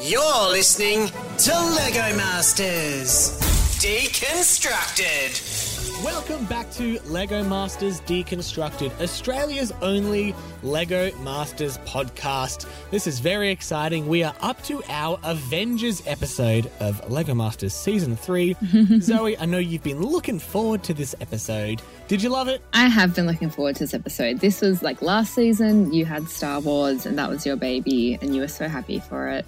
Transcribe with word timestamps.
You're 0.00 0.48
listening 0.50 1.08
to 1.08 1.50
Lego 1.50 2.16
Masters 2.16 3.36
Deconstructed. 3.80 6.04
Welcome 6.04 6.44
back 6.46 6.70
to 6.74 7.00
Lego 7.06 7.42
Masters 7.42 8.00
Deconstructed, 8.02 8.92
Australia's 9.00 9.72
only 9.82 10.36
Lego 10.62 11.10
Masters 11.22 11.78
podcast. 11.78 12.68
This 12.92 13.08
is 13.08 13.18
very 13.18 13.50
exciting. 13.50 14.06
We 14.06 14.22
are 14.22 14.34
up 14.40 14.62
to 14.64 14.84
our 14.88 15.18
Avengers 15.24 16.00
episode 16.06 16.70
of 16.78 17.10
Lego 17.10 17.34
Masters 17.34 17.74
Season 17.74 18.14
3. 18.14 18.56
Zoe, 19.00 19.36
I 19.36 19.46
know 19.46 19.58
you've 19.58 19.82
been 19.82 20.00
looking 20.00 20.38
forward 20.38 20.84
to 20.84 20.94
this 20.94 21.16
episode. 21.20 21.82
Did 22.06 22.22
you 22.22 22.28
love 22.28 22.46
it? 22.46 22.62
I 22.72 22.86
have 22.86 23.16
been 23.16 23.26
looking 23.26 23.50
forward 23.50 23.74
to 23.76 23.80
this 23.80 23.94
episode. 23.94 24.38
This 24.38 24.60
was 24.60 24.80
like 24.80 25.02
last 25.02 25.34
season, 25.34 25.92
you 25.92 26.04
had 26.04 26.28
Star 26.28 26.60
Wars, 26.60 27.04
and 27.04 27.18
that 27.18 27.28
was 27.28 27.44
your 27.44 27.56
baby, 27.56 28.16
and 28.22 28.32
you 28.32 28.42
were 28.42 28.48
so 28.48 28.68
happy 28.68 29.00
for 29.00 29.28
it. 29.28 29.44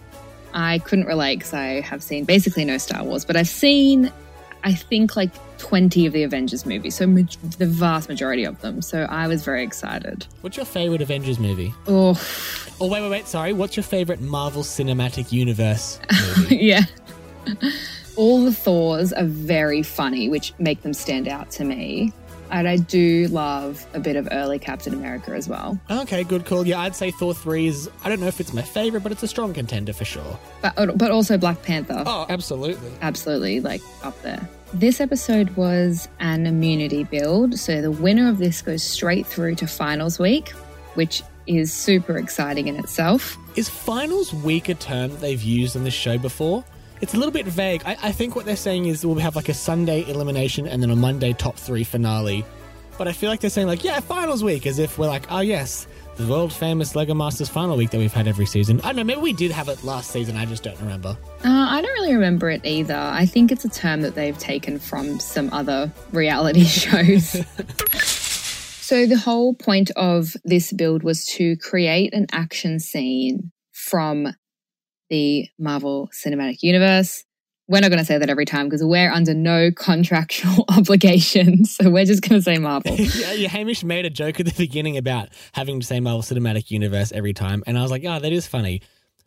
I 0.54 0.78
couldn't 0.80 1.06
relate 1.06 1.36
because 1.38 1.52
I 1.54 1.80
have 1.80 2.02
seen 2.02 2.24
basically 2.24 2.64
no 2.64 2.78
Star 2.78 3.02
Wars, 3.04 3.24
but 3.24 3.36
I've 3.36 3.48
seen, 3.48 4.12
I 4.64 4.74
think, 4.74 5.16
like 5.16 5.30
20 5.58 6.06
of 6.06 6.12
the 6.12 6.22
Avengers 6.22 6.64
movies, 6.66 6.94
so 6.96 7.06
ma- 7.06 7.22
the 7.58 7.66
vast 7.66 8.08
majority 8.08 8.44
of 8.44 8.60
them. 8.62 8.80
So 8.82 9.02
I 9.10 9.26
was 9.28 9.44
very 9.44 9.62
excited. 9.62 10.26
What's 10.40 10.56
your 10.56 10.66
favorite 10.66 11.02
Avengers 11.02 11.38
movie? 11.38 11.72
Oh, 11.86 12.20
Oh, 12.82 12.86
wait, 12.88 13.02
wait, 13.02 13.10
wait. 13.10 13.26
Sorry. 13.28 13.52
What's 13.52 13.76
your 13.76 13.82
favorite 13.84 14.22
Marvel 14.22 14.62
Cinematic 14.62 15.32
Universe 15.32 16.00
movie? 16.38 16.56
yeah. 16.64 16.84
All 18.16 18.42
the 18.44 18.52
Thors 18.54 19.12
are 19.12 19.24
very 19.24 19.82
funny, 19.82 20.28
which 20.30 20.54
make 20.58 20.80
them 20.82 20.94
stand 20.94 21.28
out 21.28 21.50
to 21.52 21.64
me. 21.64 22.12
And 22.50 22.68
I 22.68 22.76
do 22.76 23.28
love 23.28 23.86
a 23.94 24.00
bit 24.00 24.16
of 24.16 24.28
early 24.32 24.58
Captain 24.58 24.92
America 24.92 25.32
as 25.32 25.48
well. 25.48 25.78
okay, 25.90 26.24
good 26.24 26.46
call. 26.46 26.66
Yeah, 26.66 26.80
I'd 26.80 26.96
say 26.96 27.10
Thor 27.10 27.32
3 27.34 27.66
is, 27.66 27.90
I 28.04 28.08
don't 28.08 28.20
know 28.20 28.26
if 28.26 28.40
it's 28.40 28.52
my 28.52 28.62
favorite, 28.62 29.02
but 29.02 29.12
it's 29.12 29.22
a 29.22 29.28
strong 29.28 29.54
contender 29.54 29.92
for 29.92 30.04
sure. 30.04 30.38
But, 30.62 30.76
uh, 30.76 30.86
but 30.96 31.10
also 31.10 31.38
Black 31.38 31.62
Panther. 31.62 32.02
Oh, 32.06 32.26
absolutely. 32.28 32.90
absolutely 33.02 33.60
like 33.60 33.82
up 34.02 34.20
there. 34.22 34.48
This 34.72 35.00
episode 35.00 35.50
was 35.56 36.08
an 36.20 36.46
immunity 36.46 37.04
build, 37.04 37.58
so 37.58 37.80
the 37.82 37.90
winner 37.90 38.28
of 38.28 38.38
this 38.38 38.62
goes 38.62 38.82
straight 38.82 39.26
through 39.26 39.56
to 39.56 39.66
finals 39.66 40.18
week, 40.18 40.50
which 40.94 41.22
is 41.46 41.72
super 41.72 42.16
exciting 42.16 42.68
in 42.68 42.76
itself. 42.76 43.36
Is 43.56 43.68
finals 43.68 44.32
week 44.32 44.68
a 44.68 44.74
term 44.74 45.10
that 45.10 45.20
they've 45.20 45.42
used 45.42 45.74
in 45.74 45.82
this 45.82 45.94
show 45.94 46.18
before? 46.18 46.64
It's 47.00 47.14
a 47.14 47.16
little 47.16 47.32
bit 47.32 47.46
vague. 47.46 47.82
I, 47.86 47.96
I 48.02 48.12
think 48.12 48.36
what 48.36 48.44
they're 48.44 48.56
saying 48.56 48.86
is 48.86 49.06
we'll 49.06 49.16
have 49.16 49.36
like 49.36 49.48
a 49.48 49.54
Sunday 49.54 50.08
elimination 50.10 50.66
and 50.66 50.82
then 50.82 50.90
a 50.90 50.96
Monday 50.96 51.32
top 51.32 51.56
three 51.56 51.84
finale. 51.84 52.44
But 52.98 53.08
I 53.08 53.12
feel 53.12 53.30
like 53.30 53.40
they're 53.40 53.48
saying 53.48 53.66
like, 53.66 53.82
yeah, 53.82 54.00
finals 54.00 54.44
week, 54.44 54.66
as 54.66 54.78
if 54.78 54.98
we're 54.98 55.08
like, 55.08 55.24
oh 55.30 55.40
yes, 55.40 55.86
the 56.16 56.26
world 56.26 56.52
famous 56.52 56.94
Lego 56.94 57.14
Masters 57.14 57.48
final 57.48 57.76
week 57.78 57.88
that 57.90 57.98
we've 57.98 58.12
had 58.12 58.28
every 58.28 58.44
season. 58.44 58.78
I 58.80 58.88
don't 58.88 58.96
know, 58.96 59.04
maybe 59.04 59.20
we 59.22 59.32
did 59.32 59.50
have 59.50 59.70
it 59.70 59.82
last 59.82 60.10
season, 60.10 60.36
I 60.36 60.44
just 60.44 60.62
don't 60.62 60.78
remember. 60.78 61.16
Uh, 61.42 61.66
I 61.70 61.80
don't 61.80 61.92
really 61.92 62.12
remember 62.12 62.50
it 62.50 62.60
either. 62.64 62.94
I 62.94 63.24
think 63.24 63.50
it's 63.50 63.64
a 63.64 63.70
term 63.70 64.02
that 64.02 64.14
they've 64.14 64.36
taken 64.36 64.78
from 64.78 65.18
some 65.18 65.50
other 65.50 65.90
reality 66.12 66.64
shows. 66.66 67.30
so, 68.02 69.06
the 69.06 69.16
whole 69.16 69.54
point 69.54 69.90
of 69.96 70.36
this 70.44 70.70
build 70.74 71.02
was 71.02 71.24
to 71.26 71.56
create 71.56 72.12
an 72.12 72.26
action 72.32 72.78
scene 72.78 73.50
from 73.72 74.34
the 75.10 75.48
Marvel 75.58 76.08
Cinematic 76.12 76.62
Universe. 76.62 77.24
We're 77.68 77.80
not 77.80 77.88
going 77.88 78.00
to 78.00 78.04
say 78.04 78.18
that 78.18 78.28
every 78.28 78.46
time 78.46 78.66
because 78.66 78.82
we're 78.82 79.12
under 79.12 79.34
no 79.34 79.70
contractual 79.76 80.64
obligations. 80.68 81.76
So, 81.76 81.90
we're 81.90 82.06
just 82.06 82.22
going 82.22 82.40
to 82.40 82.42
say 82.42 82.58
Marvel. 82.58 82.94
yeah, 82.96 83.32
yeah, 83.32 83.48
Hamish 83.48 83.84
made 83.84 84.06
a 84.06 84.10
joke 84.10 84.40
at 84.40 84.46
the 84.46 84.54
beginning 84.56 84.96
about 84.96 85.28
having 85.52 85.80
to 85.80 85.86
say 85.86 86.00
Marvel 86.00 86.22
Cinematic 86.22 86.70
Universe 86.70 87.12
every 87.12 87.32
time, 87.32 87.62
and 87.66 87.78
I 87.78 87.82
was 87.82 87.90
like, 87.90 88.04
oh, 88.04 88.18
that 88.18 88.32
is 88.32 88.46
funny. 88.46 88.82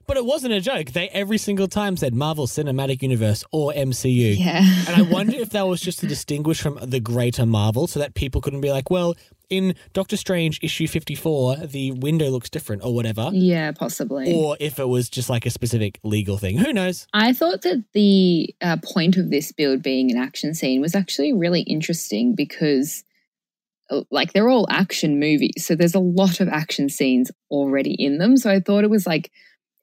But 0.06 0.18
it 0.18 0.26
wasn't 0.26 0.54
a 0.54 0.62
joke. 0.62 0.92
They 0.92 1.10
every 1.10 1.38
single 1.38 1.68
time 1.68 1.98
said 1.98 2.14
Marvel 2.14 2.48
Cinematic 2.48 3.02
Universe 3.02 3.44
or 3.52 3.72
MCU. 3.74 4.38
Yeah. 4.38 4.64
and 4.88 4.96
I 4.96 5.02
wonder 5.02 5.38
if 5.38 5.50
that 5.52 5.68
was 5.68 5.82
just 5.82 6.00
to 6.00 6.08
distinguish 6.08 6.62
from 6.62 6.78
the 6.82 7.00
greater 7.00 7.46
Marvel 7.46 7.88
so 7.88 8.00
that 8.00 8.14
people 8.14 8.42
couldn't 8.42 8.62
be 8.62 8.72
like, 8.72 8.90
well, 8.90 9.16
in 9.50 9.76
Doctor 9.94 10.18
Strange 10.18 10.60
issue 10.64 10.88
54, 10.88 11.58
the 11.68 11.92
window 11.92 12.30
looks 12.30 12.50
different 12.50 12.84
or 12.84 12.94
whatever. 12.94 13.30
Yeah, 13.32 13.72
possibly. 13.72 14.34
Or 14.34 14.58
if 14.60 14.80
it 14.80 14.88
was 14.88 15.10
just 15.10 15.30
like 15.30 15.46
a 15.46 15.50
specific 15.50 16.00
legal 16.04 16.38
thing. 16.38 16.58
Who 16.58 16.74
knows? 16.74 17.08
I 17.14 17.34
thought 17.34 17.62
that 17.62 17.84
the 17.94 18.54
uh, 18.62 18.78
point 18.84 19.18
of 19.18 19.30
this 19.30 19.52
build 19.52 19.84
being 19.84 20.12
an 20.12 20.18
action 20.18 20.54
scene 20.54 20.82
was 20.82 20.96
actually 20.96 21.34
really 21.34 21.62
interesting 21.62 22.36
because, 22.36 23.04
uh, 23.90 24.02
like, 24.10 24.34
they're 24.34 24.50
all 24.50 24.66
action 24.70 25.20
movies. 25.20 25.66
So 25.66 25.76
there's 25.76 25.96
a 25.96 26.00
lot 26.00 26.40
of 26.40 26.48
action 26.48 26.90
scenes 26.90 27.32
already 27.52 27.94
in 27.94 28.18
them. 28.18 28.38
So 28.38 28.50
I 28.50 28.60
thought 28.60 28.84
it 28.84 28.90
was 28.90 29.06
like 29.06 29.32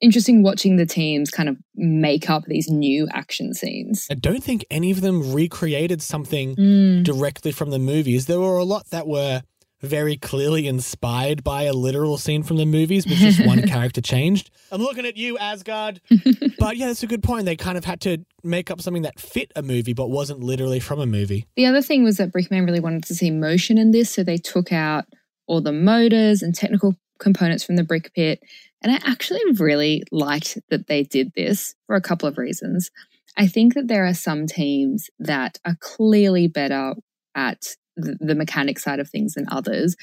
interesting 0.01 0.43
watching 0.43 0.75
the 0.77 0.85
teams 0.85 1.29
kind 1.29 1.47
of 1.47 1.57
make 1.75 2.29
up 2.29 2.43
these 2.45 2.69
new 2.69 3.07
action 3.13 3.53
scenes. 3.53 4.07
I 4.11 4.15
don't 4.15 4.43
think 4.43 4.65
any 4.71 4.91
of 4.91 5.01
them 5.01 5.33
recreated 5.33 6.01
something 6.01 6.55
Mm. 6.55 7.03
directly 7.03 7.51
from 7.51 7.69
the 7.69 7.79
movies. 7.79 8.25
There 8.25 8.39
were 8.39 8.57
a 8.57 8.63
lot 8.63 8.89
that 8.89 9.07
were 9.07 9.43
very 9.81 10.15
clearly 10.15 10.67
inspired 10.67 11.43
by 11.43 11.63
a 11.63 11.73
literal 11.73 12.15
scene 12.19 12.43
from 12.43 12.57
the 12.57 12.65
movies, 12.67 13.05
with 13.07 13.17
just 13.17 13.43
one 13.47 13.61
character 13.67 13.99
changed. 13.99 14.51
I'm 14.71 14.79
looking 14.81 15.07
at 15.07 15.17
you, 15.17 15.39
Asgard. 15.39 16.01
but 16.59 16.77
yeah, 16.77 16.85
that's 16.87 17.01
a 17.01 17.07
good 17.07 17.23
point. 17.23 17.45
They 17.45 17.55
kind 17.55 17.79
of 17.79 17.85
had 17.85 17.99
to 18.01 18.19
make 18.43 18.69
up 18.69 18.79
something 18.79 19.01
that 19.03 19.19
fit 19.19 19.51
a 19.55 19.63
movie, 19.63 19.93
but 19.93 20.09
wasn't 20.11 20.41
literally 20.41 20.79
from 20.79 20.99
a 20.99 21.07
movie. 21.07 21.47
The 21.55 21.65
other 21.65 21.81
thing 21.81 22.03
was 22.03 22.17
that 22.17 22.31
Brickman 22.31 22.65
really 22.65 22.79
wanted 22.79 23.05
to 23.05 23.15
see 23.15 23.31
motion 23.31 23.79
in 23.79 23.89
this, 23.89 24.11
so 24.11 24.23
they 24.23 24.37
took 24.37 24.71
out 24.71 25.05
all 25.47 25.61
the 25.61 25.73
motors 25.73 26.43
and 26.43 26.53
technical 26.53 26.95
components 27.21 27.63
from 27.63 27.77
the 27.77 27.83
brick 27.83 28.13
pit. 28.13 28.41
And 28.81 28.91
I 28.91 28.99
actually 29.05 29.39
really 29.57 30.03
liked 30.11 30.57
that 30.69 30.87
they 30.87 31.03
did 31.03 31.31
this 31.35 31.75
for 31.87 31.95
a 31.95 32.01
couple 32.01 32.27
of 32.27 32.37
reasons. 32.37 32.89
I 33.37 33.47
think 33.47 33.75
that 33.75 33.87
there 33.87 34.05
are 34.05 34.13
some 34.13 34.47
teams 34.47 35.09
that 35.19 35.57
are 35.65 35.77
clearly 35.79 36.47
better 36.47 36.95
at 37.35 37.75
the, 37.95 38.35
mechanic 38.35 38.79
side 38.79 38.99
of 38.99 39.09
things 39.09 39.35
than 39.35 39.45
others, 39.49 39.95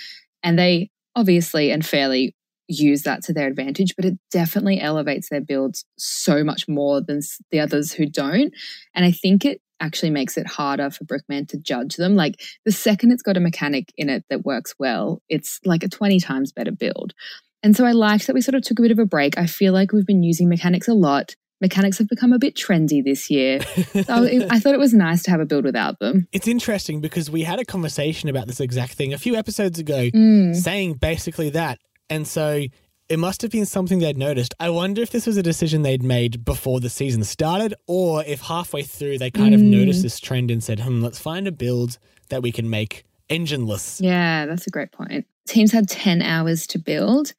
and 0.42 0.58
they 0.58 0.90
obviously 1.16 1.70
and 1.70 1.84
fairly 1.84 2.34
use 2.68 3.02
that 3.02 3.22
to 3.24 3.32
their 3.32 3.48
advantage, 3.48 3.94
but 3.96 4.04
it 4.04 4.18
definitely 4.30 4.80
elevates 4.80 5.30
their 5.30 5.40
builds 5.40 5.84
so 5.98 6.44
much 6.44 6.68
more 6.68 7.00
than 7.00 7.20
the 7.50 7.60
others 7.60 7.92
who 7.92 8.06
don't. 8.06 8.52
And 8.94 9.04
I 9.04 9.10
think 9.10 9.44
it 9.44 9.60
actually 9.80 10.10
makes 10.10 10.36
it 10.36 10.46
harder 10.46 10.90
for 10.90 11.04
Brickman 11.04 11.48
to 11.48 11.56
judge 11.58 11.96
them. 11.96 12.16
Like 12.16 12.40
the 12.64 12.72
second 12.72 13.12
it's 13.12 13.22
got 13.22 13.36
a 13.36 13.40
mechanic 13.40 13.92
in 13.96 14.08
it 14.08 14.24
that 14.30 14.44
works 14.44 14.74
well, 14.78 15.22
it's 15.28 15.60
like 15.64 15.82
a 15.82 15.88
20 15.88 16.18
times 16.20 16.52
better 16.52 16.72
build. 16.72 17.14
And 17.62 17.76
so 17.76 17.84
I 17.84 17.92
liked 17.92 18.26
that 18.26 18.34
we 18.34 18.40
sort 18.40 18.54
of 18.54 18.62
took 18.62 18.78
a 18.78 18.82
bit 18.82 18.90
of 18.90 18.98
a 18.98 19.04
break. 19.06 19.36
I 19.38 19.46
feel 19.46 19.72
like 19.72 19.92
we've 19.92 20.06
been 20.06 20.22
using 20.22 20.48
mechanics 20.48 20.86
a 20.88 20.94
lot. 20.94 21.34
Mechanics 21.60 21.98
have 21.98 22.08
become 22.08 22.32
a 22.32 22.38
bit 22.38 22.54
trendy 22.54 23.02
this 23.04 23.28
year. 23.30 23.60
So 23.60 24.22
it, 24.22 24.46
I 24.48 24.60
thought 24.60 24.74
it 24.74 24.78
was 24.78 24.94
nice 24.94 25.24
to 25.24 25.32
have 25.32 25.40
a 25.40 25.44
build 25.44 25.64
without 25.64 25.98
them. 25.98 26.28
It's 26.30 26.46
interesting 26.46 27.00
because 27.00 27.30
we 27.32 27.42
had 27.42 27.58
a 27.58 27.64
conversation 27.64 28.28
about 28.28 28.46
this 28.46 28.60
exact 28.60 28.92
thing 28.92 29.12
a 29.12 29.18
few 29.18 29.34
episodes 29.34 29.80
ago, 29.80 30.08
Mm. 30.14 30.54
saying 30.54 30.94
basically 30.94 31.50
that. 31.50 31.80
And 32.08 32.28
so 32.28 32.64
it 33.08 33.18
must 33.18 33.42
have 33.42 33.50
been 33.50 33.66
something 33.66 33.98
they'd 34.00 34.18
noticed. 34.18 34.54
I 34.60 34.70
wonder 34.70 35.00
if 35.02 35.10
this 35.10 35.26
was 35.26 35.36
a 35.36 35.42
decision 35.42 35.82
they'd 35.82 36.02
made 36.02 36.44
before 36.44 36.80
the 36.80 36.90
season 36.90 37.24
started, 37.24 37.74
or 37.86 38.22
if 38.24 38.42
halfway 38.42 38.82
through 38.82 39.18
they 39.18 39.30
kind 39.30 39.54
of 39.54 39.60
Mm. 39.60 39.70
noticed 39.70 40.02
this 40.02 40.20
trend 40.20 40.50
and 40.50 40.62
said, 40.62 40.80
hmm, 40.80 41.02
let's 41.02 41.18
find 41.18 41.46
a 41.48 41.52
build 41.52 41.98
that 42.28 42.42
we 42.42 42.52
can 42.52 42.68
make 42.68 43.04
engineless. 43.30 44.00
Yeah, 44.00 44.46
that's 44.46 44.66
a 44.66 44.70
great 44.70 44.92
point. 44.92 45.26
Teams 45.46 45.72
had 45.72 45.88
10 45.88 46.20
hours 46.22 46.66
to 46.68 46.78
build, 46.78 47.32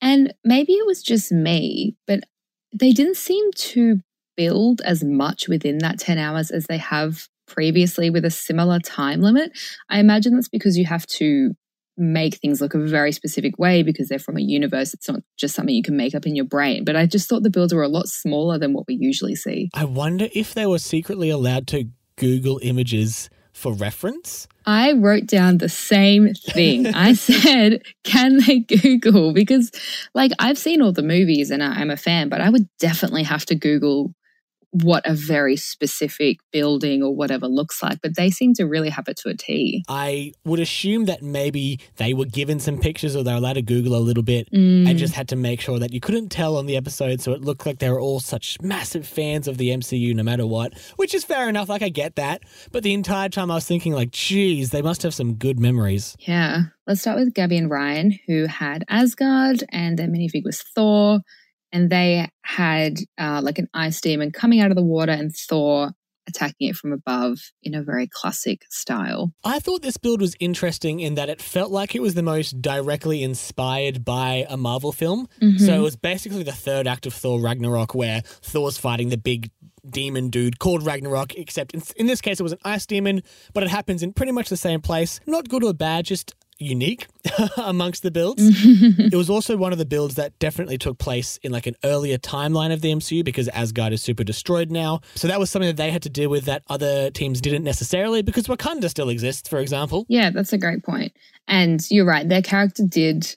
and 0.00 0.32
maybe 0.44 0.72
it 0.74 0.86
was 0.86 1.02
just 1.02 1.32
me, 1.32 1.96
but 2.06 2.20
they 2.72 2.92
didn't 2.92 3.16
seem 3.16 3.50
to 3.52 4.00
build 4.36 4.80
as 4.82 5.02
much 5.02 5.48
within 5.48 5.78
that 5.78 5.98
10 5.98 6.18
hours 6.18 6.50
as 6.50 6.66
they 6.66 6.78
have 6.78 7.28
previously 7.48 8.10
with 8.10 8.24
a 8.24 8.30
similar 8.30 8.78
time 8.80 9.22
limit. 9.22 9.50
I 9.88 9.98
imagine 9.98 10.34
that's 10.34 10.48
because 10.48 10.76
you 10.76 10.84
have 10.84 11.06
to 11.06 11.54
make 11.96 12.36
things 12.36 12.60
look 12.60 12.74
a 12.74 12.78
very 12.78 13.12
specific 13.12 13.58
way 13.58 13.82
because 13.82 14.08
they're 14.08 14.18
from 14.18 14.36
a 14.36 14.42
universe. 14.42 14.92
It's 14.94 15.08
not 15.08 15.20
just 15.36 15.54
something 15.54 15.74
you 15.74 15.82
can 15.82 15.96
make 15.96 16.14
up 16.14 16.26
in 16.26 16.36
your 16.36 16.44
brain. 16.44 16.84
But 16.84 16.96
I 16.96 17.06
just 17.06 17.28
thought 17.28 17.42
the 17.42 17.50
builds 17.50 17.72
were 17.74 17.82
a 17.82 17.88
lot 17.88 18.08
smaller 18.08 18.58
than 18.58 18.72
what 18.72 18.86
we 18.86 18.96
usually 19.00 19.34
see. 19.34 19.70
I 19.74 19.84
wonder 19.84 20.28
if 20.34 20.54
they 20.54 20.66
were 20.66 20.78
secretly 20.78 21.30
allowed 21.30 21.66
to 21.68 21.88
Google 22.16 22.58
images 22.62 23.30
for 23.52 23.72
reference. 23.72 24.46
I 24.66 24.92
wrote 24.92 25.26
down 25.26 25.58
the 25.58 25.68
same 25.68 26.34
thing. 26.34 26.86
I 26.94 27.14
said, 27.14 27.82
can 28.04 28.38
they 28.46 28.58
Google? 28.60 29.32
Because, 29.32 29.70
like, 30.14 30.32
I've 30.38 30.58
seen 30.58 30.82
all 30.82 30.92
the 30.92 31.02
movies 31.02 31.50
and 31.50 31.62
I- 31.62 31.80
I'm 31.80 31.90
a 31.90 31.96
fan, 31.96 32.28
but 32.28 32.40
I 32.42 32.50
would 32.50 32.68
definitely 32.78 33.22
have 33.22 33.46
to 33.46 33.54
Google 33.54 34.14
what 34.72 35.06
a 35.06 35.14
very 35.14 35.56
specific 35.56 36.38
building 36.52 37.02
or 37.02 37.14
whatever 37.14 37.46
looks 37.48 37.82
like. 37.82 38.00
But 38.02 38.16
they 38.16 38.30
seem 38.30 38.52
to 38.54 38.64
really 38.64 38.90
have 38.90 39.08
it 39.08 39.16
to 39.18 39.28
a 39.30 39.34
T. 39.34 39.84
I 39.88 40.32
would 40.44 40.60
assume 40.60 41.06
that 41.06 41.22
maybe 41.22 41.80
they 41.96 42.12
were 42.14 42.26
given 42.26 42.60
some 42.60 42.78
pictures 42.78 43.16
or 43.16 43.22
they 43.22 43.30
were 43.32 43.38
allowed 43.38 43.54
to 43.54 43.62
Google 43.62 43.96
a 43.96 43.98
little 44.00 44.22
bit 44.22 44.48
Mm. 44.52 44.88
and 44.88 44.98
just 44.98 45.14
had 45.14 45.28
to 45.28 45.36
make 45.36 45.60
sure 45.60 45.78
that 45.78 45.92
you 45.92 46.00
couldn't 46.00 46.28
tell 46.28 46.56
on 46.56 46.66
the 46.66 46.76
episode. 46.76 47.20
So 47.20 47.32
it 47.32 47.40
looked 47.42 47.64
like 47.64 47.78
they 47.78 47.90
were 47.90 48.00
all 48.00 48.20
such 48.20 48.58
massive 48.60 49.06
fans 49.06 49.48
of 49.48 49.56
the 49.58 49.70
MCU 49.70 50.14
no 50.14 50.22
matter 50.22 50.46
what, 50.46 50.74
which 50.96 51.14
is 51.14 51.24
fair 51.24 51.48
enough. 51.48 51.68
Like, 51.68 51.82
I 51.82 51.88
get 51.88 52.16
that. 52.16 52.42
But 52.72 52.82
the 52.82 52.92
entire 52.94 53.28
time 53.28 53.50
I 53.50 53.54
was 53.54 53.64
thinking, 53.66 53.92
like, 53.92 54.10
geez, 54.10 54.70
they 54.70 54.82
must 54.82 55.02
have 55.02 55.14
some 55.14 55.34
good 55.34 55.58
memories. 55.58 56.16
Yeah. 56.20 56.62
Let's 56.86 57.00
start 57.00 57.18
with 57.18 57.34
Gabby 57.34 57.56
and 57.56 57.70
Ryan, 57.70 58.18
who 58.26 58.46
had 58.46 58.84
Asgard 58.88 59.64
and 59.70 59.98
their 59.98 60.06
minifig 60.08 60.44
was 60.44 60.62
Thor. 60.62 61.20
And 61.76 61.90
they 61.90 62.26
had 62.42 63.00
uh, 63.18 63.42
like 63.44 63.58
an 63.58 63.68
ice 63.74 64.00
demon 64.00 64.32
coming 64.32 64.60
out 64.60 64.70
of 64.70 64.76
the 64.76 64.82
water 64.82 65.12
and 65.12 65.34
Thor 65.36 65.90
attacking 66.26 66.70
it 66.70 66.74
from 66.74 66.92
above 66.92 67.38
in 67.62 67.74
a 67.74 67.82
very 67.82 68.08
classic 68.08 68.64
style. 68.70 69.32
I 69.44 69.60
thought 69.60 69.82
this 69.82 69.98
build 69.98 70.22
was 70.22 70.34
interesting 70.40 71.00
in 71.00 71.16
that 71.16 71.28
it 71.28 71.40
felt 71.40 71.70
like 71.70 71.94
it 71.94 72.00
was 72.00 72.14
the 72.14 72.22
most 72.22 72.62
directly 72.62 73.22
inspired 73.22 74.06
by 74.06 74.46
a 74.48 74.56
Marvel 74.56 74.90
film. 74.90 75.28
Mm-hmm. 75.40 75.64
So 75.64 75.74
it 75.74 75.82
was 75.82 75.96
basically 75.96 76.42
the 76.42 76.52
third 76.52 76.88
act 76.88 77.04
of 77.04 77.12
Thor 77.12 77.40
Ragnarok 77.40 77.94
where 77.94 78.22
Thor's 78.24 78.78
fighting 78.78 79.10
the 79.10 79.18
big 79.18 79.50
demon 79.88 80.30
dude 80.30 80.58
called 80.58 80.84
Ragnarok, 80.84 81.34
except 81.36 81.74
in, 81.74 81.82
in 81.96 82.06
this 82.06 82.22
case 82.22 82.40
it 82.40 82.42
was 82.42 82.52
an 82.52 82.58
ice 82.64 82.86
demon, 82.86 83.22
but 83.52 83.62
it 83.62 83.68
happens 83.68 84.02
in 84.02 84.14
pretty 84.14 84.32
much 84.32 84.48
the 84.48 84.56
same 84.56 84.80
place. 84.80 85.20
Not 85.26 85.48
good 85.48 85.62
or 85.62 85.74
bad, 85.74 86.06
just 86.06 86.34
unique 86.58 87.06
amongst 87.56 88.02
the 88.02 88.10
builds. 88.10 88.42
it 88.44 89.14
was 89.14 89.28
also 89.28 89.56
one 89.56 89.72
of 89.72 89.78
the 89.78 89.84
builds 89.84 90.14
that 90.14 90.38
definitely 90.38 90.78
took 90.78 90.98
place 90.98 91.38
in 91.42 91.52
like 91.52 91.66
an 91.66 91.74
earlier 91.84 92.18
timeline 92.18 92.72
of 92.72 92.80
the 92.80 92.92
MCU 92.92 93.24
because 93.24 93.48
Asgard 93.48 93.92
is 93.92 94.02
super 94.02 94.24
destroyed 94.24 94.70
now. 94.70 95.00
So 95.14 95.28
that 95.28 95.38
was 95.38 95.50
something 95.50 95.68
that 95.68 95.76
they 95.76 95.90
had 95.90 96.02
to 96.02 96.10
deal 96.10 96.30
with 96.30 96.44
that 96.44 96.62
other 96.68 97.10
teams 97.10 97.40
didn't 97.40 97.64
necessarily 97.64 98.22
because 98.22 98.46
Wakanda 98.46 98.88
still 98.88 99.08
exists, 99.08 99.48
for 99.48 99.58
example. 99.58 100.06
Yeah, 100.08 100.30
that's 100.30 100.52
a 100.52 100.58
great 100.58 100.84
point. 100.84 101.12
And 101.46 101.84
you're 101.90 102.06
right, 102.06 102.28
their 102.28 102.42
character 102.42 102.84
did 102.86 103.36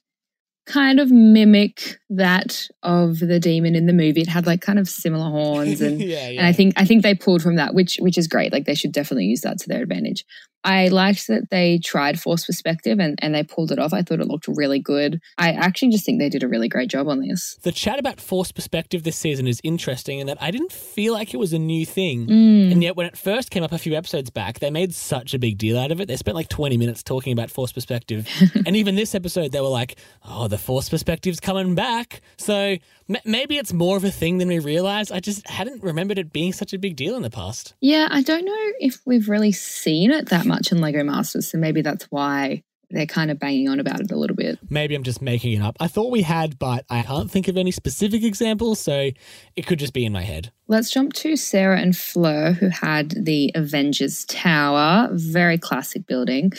kind 0.69 0.99
of 0.99 1.09
mimic 1.09 1.99
that 2.11 2.67
of 2.83 3.19
the 3.19 3.39
demon 3.39 3.75
in 3.75 3.87
the 3.87 3.93
movie. 3.93 4.21
It 4.21 4.27
had 4.27 4.45
like 4.45 4.61
kind 4.61 4.77
of 4.77 4.87
similar 4.87 5.29
horns 5.29 5.81
and 5.81 5.99
yeah, 6.01 6.29
yeah. 6.29 6.39
and 6.39 6.47
I 6.47 6.53
think 6.53 6.75
I 6.77 6.85
think 6.85 7.01
they 7.01 7.15
pulled 7.15 7.41
from 7.41 7.55
that, 7.55 7.73
which 7.73 7.97
which 8.01 8.17
is 8.17 8.27
great. 8.27 8.53
Like 8.53 8.65
they 8.65 8.75
should 8.75 8.91
definitely 8.91 9.25
use 9.25 9.41
that 9.41 9.59
to 9.59 9.67
their 9.67 9.81
advantage. 9.81 10.23
I 10.63 10.89
liked 10.89 11.27
that 11.27 11.49
they 11.49 11.79
tried 11.79 12.19
force 12.19 12.45
perspective 12.45 12.99
and, 12.99 13.17
and 13.21 13.33
they 13.33 13.43
pulled 13.43 13.71
it 13.71 13.79
off. 13.79 13.93
I 13.93 14.01
thought 14.01 14.19
it 14.19 14.27
looked 14.27 14.47
really 14.47 14.79
good. 14.79 15.21
I 15.37 15.51
actually 15.51 15.89
just 15.89 16.05
think 16.05 16.19
they 16.19 16.29
did 16.29 16.43
a 16.43 16.47
really 16.47 16.67
great 16.67 16.89
job 16.89 17.07
on 17.07 17.21
this. 17.21 17.57
the 17.63 17.71
chat 17.71 17.99
about 17.99 18.19
force 18.19 18.51
perspective 18.51 19.03
this 19.03 19.15
season 19.15 19.47
is 19.47 19.61
interesting 19.63 20.19
in 20.19 20.27
that 20.27 20.41
I 20.41 20.51
didn't 20.51 20.71
feel 20.71 21.13
like 21.13 21.33
it 21.33 21.37
was 21.37 21.53
a 21.53 21.59
new 21.59 21.85
thing. 21.85 22.27
Mm. 22.27 22.71
And 22.71 22.83
yet, 22.83 22.95
when 22.95 23.05
it 23.05 23.17
first 23.17 23.51
came 23.51 23.63
up 23.63 23.71
a 23.71 23.77
few 23.77 23.95
episodes 23.95 24.29
back, 24.29 24.59
they 24.59 24.69
made 24.69 24.93
such 24.93 25.33
a 25.33 25.39
big 25.39 25.57
deal 25.57 25.77
out 25.77 25.91
of 25.91 26.01
it. 26.01 26.07
They 26.07 26.17
spent 26.17 26.35
like 26.35 26.49
20 26.49 26.77
minutes 26.77 27.03
talking 27.03 27.31
about 27.31 27.49
force 27.49 27.71
perspective. 27.71 28.27
and 28.65 28.75
even 28.75 28.95
this 28.95 29.15
episode, 29.15 29.51
they 29.51 29.61
were 29.61 29.67
like, 29.67 29.97
oh, 30.25 30.47
the 30.47 30.57
force 30.57 30.89
perspective's 30.89 31.39
coming 31.39 31.75
back. 31.75 32.21
So 32.37 32.77
m- 33.09 33.21
maybe 33.23 33.57
it's 33.57 33.71
more 33.71 33.95
of 33.95 34.03
a 34.03 34.11
thing 34.11 34.39
than 34.39 34.49
we 34.49 34.59
realized. 34.59 35.11
I 35.11 35.19
just 35.19 35.47
hadn't 35.47 35.83
remembered 35.83 36.19
it 36.19 36.33
being 36.33 36.51
such 36.51 36.73
a 36.73 36.77
big 36.77 36.95
deal 36.95 37.15
in 37.15 37.21
the 37.21 37.29
past. 37.29 37.73
Yeah, 37.79 38.07
I 38.11 38.21
don't 38.21 38.45
know 38.45 38.71
if 38.79 38.99
we've 39.05 39.29
really 39.29 39.51
seen 39.51 40.11
it 40.11 40.29
that 40.29 40.45
much 40.49 40.73
in 40.73 40.81
Lego 40.81 41.03
Masters, 41.03 41.49
so 41.49 41.57
maybe 41.57 41.81
that's 41.81 42.05
why 42.05 42.63
they're 42.91 43.05
kind 43.05 43.29
of 43.29 43.39
banging 43.39 43.69
on 43.69 43.79
about 43.79 43.99
it 43.99 44.11
a 44.11 44.15
little 44.15 44.35
bit. 44.35 44.57
Maybe 44.69 44.95
I'm 44.95 45.03
just 45.03 45.21
making 45.21 45.53
it 45.53 45.61
up. 45.61 45.77
I 45.79 45.87
thought 45.87 46.11
we 46.11 46.23
had, 46.23 46.57
but 46.57 46.85
I 46.89 47.03
can't 47.03 47.29
think 47.29 47.47
of 47.47 47.55
any 47.55 47.71
specific 47.71 48.23
examples, 48.23 48.79
so 48.79 49.11
it 49.55 49.67
could 49.67 49.79
just 49.79 49.93
be 49.93 50.05
in 50.05 50.11
my 50.11 50.23
head. 50.23 50.51
Let's 50.67 50.91
jump 50.91 51.13
to 51.13 51.35
Sarah 51.35 51.79
and 51.79 51.95
Fleur, 51.95 52.51
who 52.53 52.69
had 52.69 53.11
the 53.11 53.51
Avengers 53.55 54.25
Tower, 54.25 55.09
very 55.11 55.57
classic 55.57 56.07
building. 56.07 56.51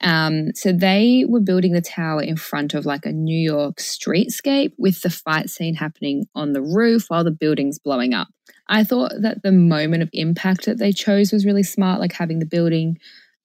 Um, 0.00 0.54
so 0.54 0.72
they 0.72 1.24
were 1.26 1.40
building 1.40 1.72
the 1.72 1.80
tower 1.80 2.22
in 2.22 2.36
front 2.36 2.74
of 2.74 2.84
like 2.84 3.06
a 3.06 3.12
New 3.12 3.38
York 3.38 3.76
streetscape 3.76 4.72
with 4.76 5.02
the 5.02 5.10
fight 5.10 5.48
scene 5.50 5.74
happening 5.74 6.26
on 6.34 6.52
the 6.52 6.62
roof 6.62 7.06
while 7.08 7.24
the 7.24 7.30
building's 7.30 7.78
blowing 7.78 8.12
up. 8.12 8.28
I 8.68 8.84
thought 8.84 9.12
that 9.20 9.42
the 9.42 9.52
moment 9.52 10.02
of 10.02 10.10
impact 10.12 10.66
that 10.66 10.78
they 10.78 10.92
chose 10.92 11.32
was 11.32 11.46
really 11.46 11.62
smart, 11.62 12.00
like 12.00 12.12
having 12.12 12.40
the 12.40 12.46
building 12.46 12.98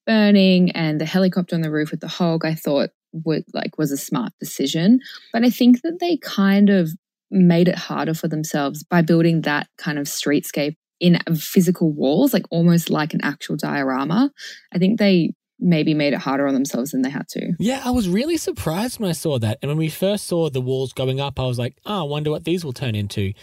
burning 0.06 0.72
and 0.72 1.00
the 1.00 1.06
helicopter 1.06 1.56
on 1.56 1.62
the 1.62 1.72
roof 1.72 1.92
with 1.92 2.00
the 2.00 2.08
Hulk. 2.08 2.46
I 2.46 2.56
thought 2.56 2.90
would 3.14 3.44
like 3.54 3.78
was 3.78 3.92
a 3.92 3.98
smart 3.98 4.34
decision, 4.40 5.00
but 5.34 5.44
I 5.44 5.50
think 5.50 5.82
that 5.82 6.00
they 6.00 6.18
kind 6.18 6.70
of 6.70 6.92
made 7.30 7.68
it 7.68 7.78
harder 7.78 8.14
for 8.14 8.28
themselves 8.28 8.84
by 8.84 9.02
building 9.02 9.42
that 9.42 9.68
kind 9.78 9.98
of 9.98 10.06
streetscape 10.06 10.76
in 11.00 11.20
physical 11.36 11.92
walls, 11.92 12.34
like 12.34 12.46
almost 12.52 12.90
like 12.90 13.14
an 13.14 13.22
actual 13.24 13.56
diorama. 13.56 14.32
I 14.74 14.78
think 14.78 15.00
they 15.00 15.34
maybe 15.60 15.94
made 15.94 16.14
it 16.14 16.20
harder 16.20 16.48
on 16.48 16.54
themselves 16.54 16.92
than 16.92 17.02
they 17.02 17.10
had 17.10 17.28
to. 17.30 17.54
Yeah, 17.60 17.82
I 17.86 17.92
was 17.92 18.10
really 18.10 18.38
surprised 18.38 19.00
when 19.00 19.10
I 19.10 19.14
saw 19.14 19.40
that. 19.40 19.60
And 19.62 19.70
when 19.70 19.78
we 19.78 19.90
first 19.90 20.26
saw 20.26 20.50
the 20.50 20.62
walls 20.62 20.92
going 20.92 21.20
up, 21.20 21.40
I 21.40 21.46
was 21.46 21.60
like, 21.60 21.78
oh, 21.86 22.02
I 22.02 22.04
wonder 22.04 22.32
what 22.32 22.46
these 22.46 22.66
will 22.66 22.74
turn 22.74 22.96
into. 22.96 23.34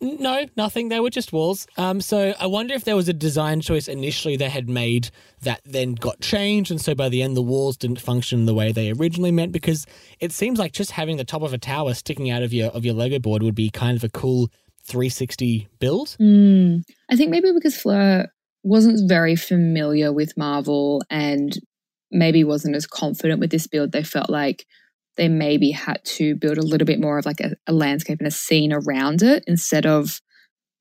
No, 0.00 0.46
nothing. 0.56 0.88
They 0.88 1.00
were 1.00 1.10
just 1.10 1.32
walls. 1.32 1.66
Um, 1.76 2.00
so 2.00 2.34
I 2.38 2.46
wonder 2.46 2.74
if 2.74 2.84
there 2.84 2.96
was 2.96 3.08
a 3.08 3.12
design 3.12 3.60
choice 3.60 3.88
initially 3.88 4.36
they 4.36 4.48
had 4.48 4.68
made 4.68 5.10
that 5.42 5.60
then 5.64 5.94
got 5.94 6.20
changed, 6.20 6.70
and 6.70 6.80
so 6.80 6.94
by 6.94 7.08
the 7.08 7.22
end 7.22 7.36
the 7.36 7.42
walls 7.42 7.76
didn't 7.76 8.00
function 8.00 8.46
the 8.46 8.54
way 8.54 8.72
they 8.72 8.90
originally 8.92 9.32
meant. 9.32 9.52
Because 9.52 9.86
it 10.20 10.32
seems 10.32 10.58
like 10.58 10.72
just 10.72 10.92
having 10.92 11.16
the 11.16 11.24
top 11.24 11.42
of 11.42 11.52
a 11.52 11.58
tower 11.58 11.94
sticking 11.94 12.30
out 12.30 12.42
of 12.42 12.52
your 12.52 12.68
of 12.70 12.84
your 12.84 12.94
Lego 12.94 13.18
board 13.18 13.42
would 13.42 13.54
be 13.54 13.70
kind 13.70 13.96
of 13.96 14.04
a 14.04 14.08
cool 14.08 14.50
360 14.84 15.68
build. 15.78 16.16
Mm, 16.20 16.82
I 17.10 17.16
think 17.16 17.30
maybe 17.30 17.52
because 17.52 17.76
Fleur 17.76 18.28
wasn't 18.62 19.08
very 19.08 19.36
familiar 19.36 20.12
with 20.12 20.36
Marvel 20.36 21.02
and 21.10 21.58
maybe 22.10 22.44
wasn't 22.44 22.76
as 22.76 22.86
confident 22.86 23.40
with 23.40 23.50
this 23.50 23.66
build, 23.66 23.92
they 23.92 24.02
felt 24.02 24.30
like 24.30 24.66
they 25.16 25.28
maybe 25.28 25.70
had 25.70 26.00
to 26.04 26.34
build 26.36 26.58
a 26.58 26.62
little 26.62 26.86
bit 26.86 27.00
more 27.00 27.18
of 27.18 27.26
like 27.26 27.40
a, 27.40 27.54
a 27.66 27.72
landscape 27.72 28.18
and 28.20 28.28
a 28.28 28.32
scene 28.32 28.72
around 28.72 29.22
it 29.22 29.44
instead 29.46 29.86
of 29.86 30.20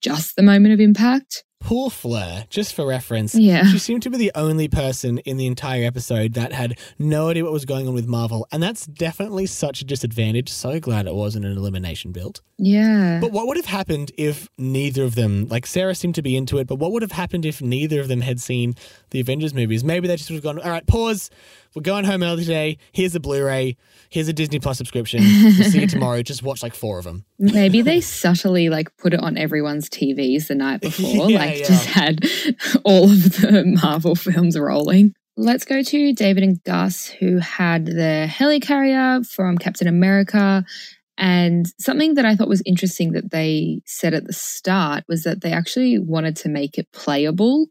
just 0.01 0.35
the 0.35 0.43
moment 0.43 0.73
of 0.73 0.79
impact. 0.79 1.43
Poor 1.63 1.89
Fleur, 1.89 2.43
just 2.49 2.73
for 2.75 2.85
reference, 2.85 3.33
Yeah. 3.35 3.63
she 3.65 3.79
seemed 3.79 4.03
to 4.03 4.09
be 4.09 4.17
the 4.17 4.31
only 4.35 4.67
person 4.67 5.19
in 5.19 5.37
the 5.37 5.47
entire 5.47 5.85
episode 5.85 6.33
that 6.33 6.51
had 6.51 6.77
no 6.99 7.29
idea 7.29 7.43
what 7.45 7.53
was 7.53 7.63
going 7.63 7.87
on 7.87 7.93
with 7.93 8.05
Marvel, 8.05 8.45
and 8.51 8.61
that's 8.61 8.85
definitely 8.85 9.45
such 9.45 9.81
a 9.81 9.85
disadvantage. 9.85 10.49
So 10.49 10.79
glad 10.81 11.07
it 11.07 11.15
wasn't 11.15 11.45
an 11.45 11.55
elimination 11.55 12.11
build. 12.11 12.41
Yeah. 12.57 13.19
But 13.21 13.31
what 13.31 13.47
would 13.47 13.55
have 13.57 13.65
happened 13.65 14.11
if 14.17 14.49
neither 14.57 15.03
of 15.03 15.15
them, 15.15 15.47
like 15.47 15.65
Sarah 15.65 15.95
seemed 15.95 16.15
to 16.15 16.21
be 16.21 16.35
into 16.35 16.57
it, 16.57 16.67
but 16.67 16.75
what 16.75 16.91
would 16.91 17.01
have 17.01 17.13
happened 17.13 17.45
if 17.45 17.61
neither 17.61 18.01
of 18.01 18.09
them 18.09 18.21
had 18.21 18.41
seen 18.41 18.75
the 19.11 19.21
Avengers 19.21 19.53
movies? 19.53 19.83
Maybe 19.85 20.07
they 20.07 20.17
just 20.17 20.29
would 20.29 20.35
have 20.35 20.43
gone, 20.43 20.59
all 20.59 20.69
right, 20.69 20.85
pause. 20.85 21.29
We're 21.75 21.81
going 21.81 22.05
home 22.05 22.21
early 22.21 22.43
today. 22.43 22.77
Here's 22.91 23.15
a 23.15 23.19
Blu 23.19 23.43
ray. 23.43 23.77
Here's 24.09 24.27
a 24.27 24.33
Disney 24.33 24.59
Plus 24.59 24.77
subscription. 24.77 25.23
We'll 25.23 25.53
see 25.71 25.81
you 25.81 25.87
tomorrow. 25.87 26.21
Just 26.21 26.43
watch 26.43 26.61
like 26.61 26.75
four 26.75 26.99
of 26.99 27.05
them. 27.05 27.25
Maybe 27.39 27.81
they 27.81 27.99
subtly 27.99 28.69
like 28.69 28.95
put 28.97 29.11
it 29.15 29.19
on 29.19 29.37
everyone's 29.39 29.89
TVs 29.89 30.49
the 30.49 30.55
night 30.55 30.81
before, 30.81 31.31
Yeah, 31.31 31.39
like 31.39 31.52
yeah. 31.59 31.67
just 31.67 31.85
had 31.85 32.25
all 32.83 33.05
of 33.05 33.23
the 33.41 33.63
Marvel 33.81 34.15
films 34.15 34.57
rolling. 34.57 35.13
Let's 35.35 35.65
go 35.65 35.81
to 35.81 36.13
David 36.13 36.43
and 36.43 36.63
Gus, 36.63 37.07
who 37.07 37.39
had 37.39 37.85
the 37.87 38.27
helicarrier 38.29 39.27
from 39.27 39.57
Captain 39.57 39.87
America. 39.87 40.63
And 41.17 41.65
something 41.79 42.15
that 42.15 42.25
I 42.25 42.35
thought 42.35 42.47
was 42.47 42.61
interesting 42.65 43.13
that 43.13 43.31
they 43.31 43.81
said 43.85 44.13
at 44.13 44.25
the 44.25 44.33
start 44.33 45.05
was 45.07 45.23
that 45.23 45.41
they 45.41 45.51
actually 45.51 45.99
wanted 45.99 46.35
to 46.37 46.49
make 46.49 46.77
it 46.77 46.91
playable. 46.91 47.67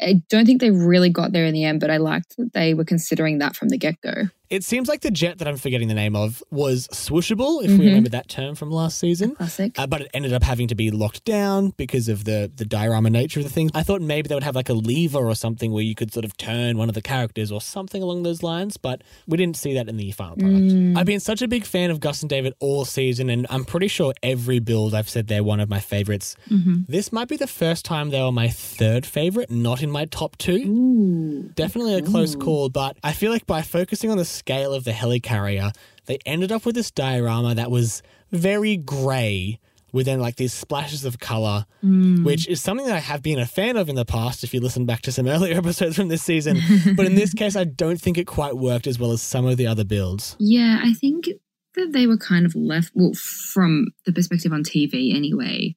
I 0.00 0.22
don't 0.28 0.46
think 0.46 0.60
they 0.60 0.70
really 0.70 1.10
got 1.10 1.32
there 1.32 1.46
in 1.46 1.54
the 1.54 1.64
end, 1.64 1.80
but 1.80 1.90
I 1.90 1.96
liked 1.96 2.36
that 2.36 2.52
they 2.52 2.74
were 2.74 2.84
considering 2.84 3.38
that 3.38 3.56
from 3.56 3.68
the 3.68 3.78
get 3.78 4.00
go. 4.00 4.24
It 4.50 4.64
seems 4.64 4.88
like 4.88 5.00
the 5.00 5.10
jet 5.10 5.38
that 5.38 5.48
I'm 5.48 5.56
forgetting 5.56 5.88
the 5.88 5.94
name 5.94 6.14
of 6.16 6.42
was 6.50 6.86
swooshable, 6.88 7.64
if 7.64 7.70
Mhm. 7.70 7.78
we 7.78 7.86
remember 7.86 8.10
that 8.10 8.28
term 8.28 8.54
from 8.54 8.70
last 8.70 8.98
season. 8.98 9.34
Classic. 9.34 9.78
Uh, 9.78 9.86
but 9.86 10.02
it 10.02 10.10
ended 10.14 10.32
up 10.32 10.42
having 10.44 10.68
to 10.68 10.74
be 10.74 10.90
locked 10.90 11.24
down 11.24 11.72
because 11.76 12.08
of 12.08 12.24
the 12.24 12.50
the 12.56 12.64
diorama 12.64 13.10
nature 13.10 13.40
of 13.40 13.44
the 13.44 13.50
thing. 13.52 13.70
I 13.74 13.82
thought 13.82 14.00
maybe 14.02 14.28
they 14.28 14.34
would 14.34 14.44
have 14.44 14.54
like 14.56 14.68
a 14.68 14.72
lever 14.74 15.18
or 15.28 15.34
something 15.34 15.72
where 15.72 15.82
you 15.82 15.94
could 15.94 16.12
sort 16.12 16.24
of 16.24 16.36
turn 16.36 16.78
one 16.78 16.88
of 16.88 16.94
the 16.94 17.02
characters 17.02 17.50
or 17.50 17.60
something 17.60 18.02
along 18.02 18.22
those 18.22 18.42
lines, 18.42 18.76
but 18.76 19.02
we 19.26 19.36
didn't 19.36 19.56
see 19.56 19.74
that 19.74 19.88
in 19.88 19.96
the 19.96 20.10
final 20.12 20.36
product. 20.36 20.62
Mm. 20.72 20.96
I've 20.96 21.06
been 21.06 21.20
such 21.20 21.42
a 21.42 21.48
big 21.48 21.64
fan 21.64 21.90
of 21.90 22.00
Gus 22.00 22.22
and 22.22 22.30
David 22.30 22.54
all 22.60 22.84
season, 22.84 23.28
and 23.30 23.46
I'm 23.50 23.64
pretty 23.64 23.88
sure 23.88 24.14
every 24.22 24.58
build 24.60 24.94
I've 24.94 25.08
said 25.08 25.26
they're 25.26 25.42
one 25.44 25.60
of 25.60 25.68
my 25.68 25.80
favorites. 25.80 26.36
Mhm. 26.50 26.86
This 26.88 27.12
might 27.12 27.28
be 27.28 27.36
the 27.36 27.46
first 27.46 27.84
time 27.84 28.10
they 28.10 28.20
were 28.22 28.32
my 28.32 28.48
third 28.48 29.04
favorite, 29.06 29.50
not 29.50 29.82
in 29.82 29.90
my 29.90 30.04
top 30.04 30.36
two. 30.38 30.62
Ooh. 30.66 31.50
Definitely 31.54 31.94
a 31.94 32.02
close 32.02 32.34
call, 32.36 32.68
but 32.68 32.96
I 33.02 33.12
feel 33.12 33.30
like 33.32 33.46
by 33.46 33.62
focusing 33.62 34.10
on 34.10 34.18
the 34.18 34.24
scale 34.36 34.72
of 34.72 34.84
the 34.84 34.92
helicarrier, 34.92 35.74
they 36.06 36.18
ended 36.24 36.52
up 36.52 36.64
with 36.64 36.74
this 36.74 36.90
diorama 36.90 37.54
that 37.54 37.70
was 37.70 38.02
very 38.30 38.76
grey 38.76 39.58
with 39.92 40.06
then 40.06 40.20
like 40.20 40.36
these 40.36 40.52
splashes 40.52 41.04
of 41.04 41.18
color, 41.18 41.64
mm. 41.82 42.22
which 42.24 42.46
is 42.48 42.60
something 42.60 42.86
that 42.86 42.96
I 42.96 43.00
have 43.00 43.22
been 43.22 43.38
a 43.38 43.46
fan 43.46 43.76
of 43.76 43.88
in 43.88 43.94
the 43.96 44.04
past 44.04 44.44
if 44.44 44.52
you 44.52 44.60
listen 44.60 44.84
back 44.84 45.00
to 45.02 45.12
some 45.12 45.26
earlier 45.36 45.56
episodes 45.56 45.96
from 45.96 46.08
this 46.08 46.22
season. 46.22 46.60
but 46.96 47.06
in 47.06 47.14
this 47.14 47.32
case, 47.34 47.56
I 47.56 47.64
don't 47.64 48.00
think 48.00 48.18
it 48.18 48.26
quite 48.26 48.56
worked 48.56 48.86
as 48.86 48.98
well 48.98 49.12
as 49.12 49.22
some 49.22 49.46
of 49.46 49.56
the 49.56 49.66
other 49.66 49.84
builds. 49.84 50.36
Yeah, 50.38 50.80
I 50.82 50.92
think 50.92 51.28
that 51.76 51.92
they 51.92 52.06
were 52.06 52.18
kind 52.18 52.44
of 52.44 52.54
left, 52.54 52.92
well, 52.94 53.14
from 53.14 53.88
the 54.04 54.12
perspective 54.12 54.52
on 54.52 54.64
TV 54.64 55.14
anyway, 55.14 55.74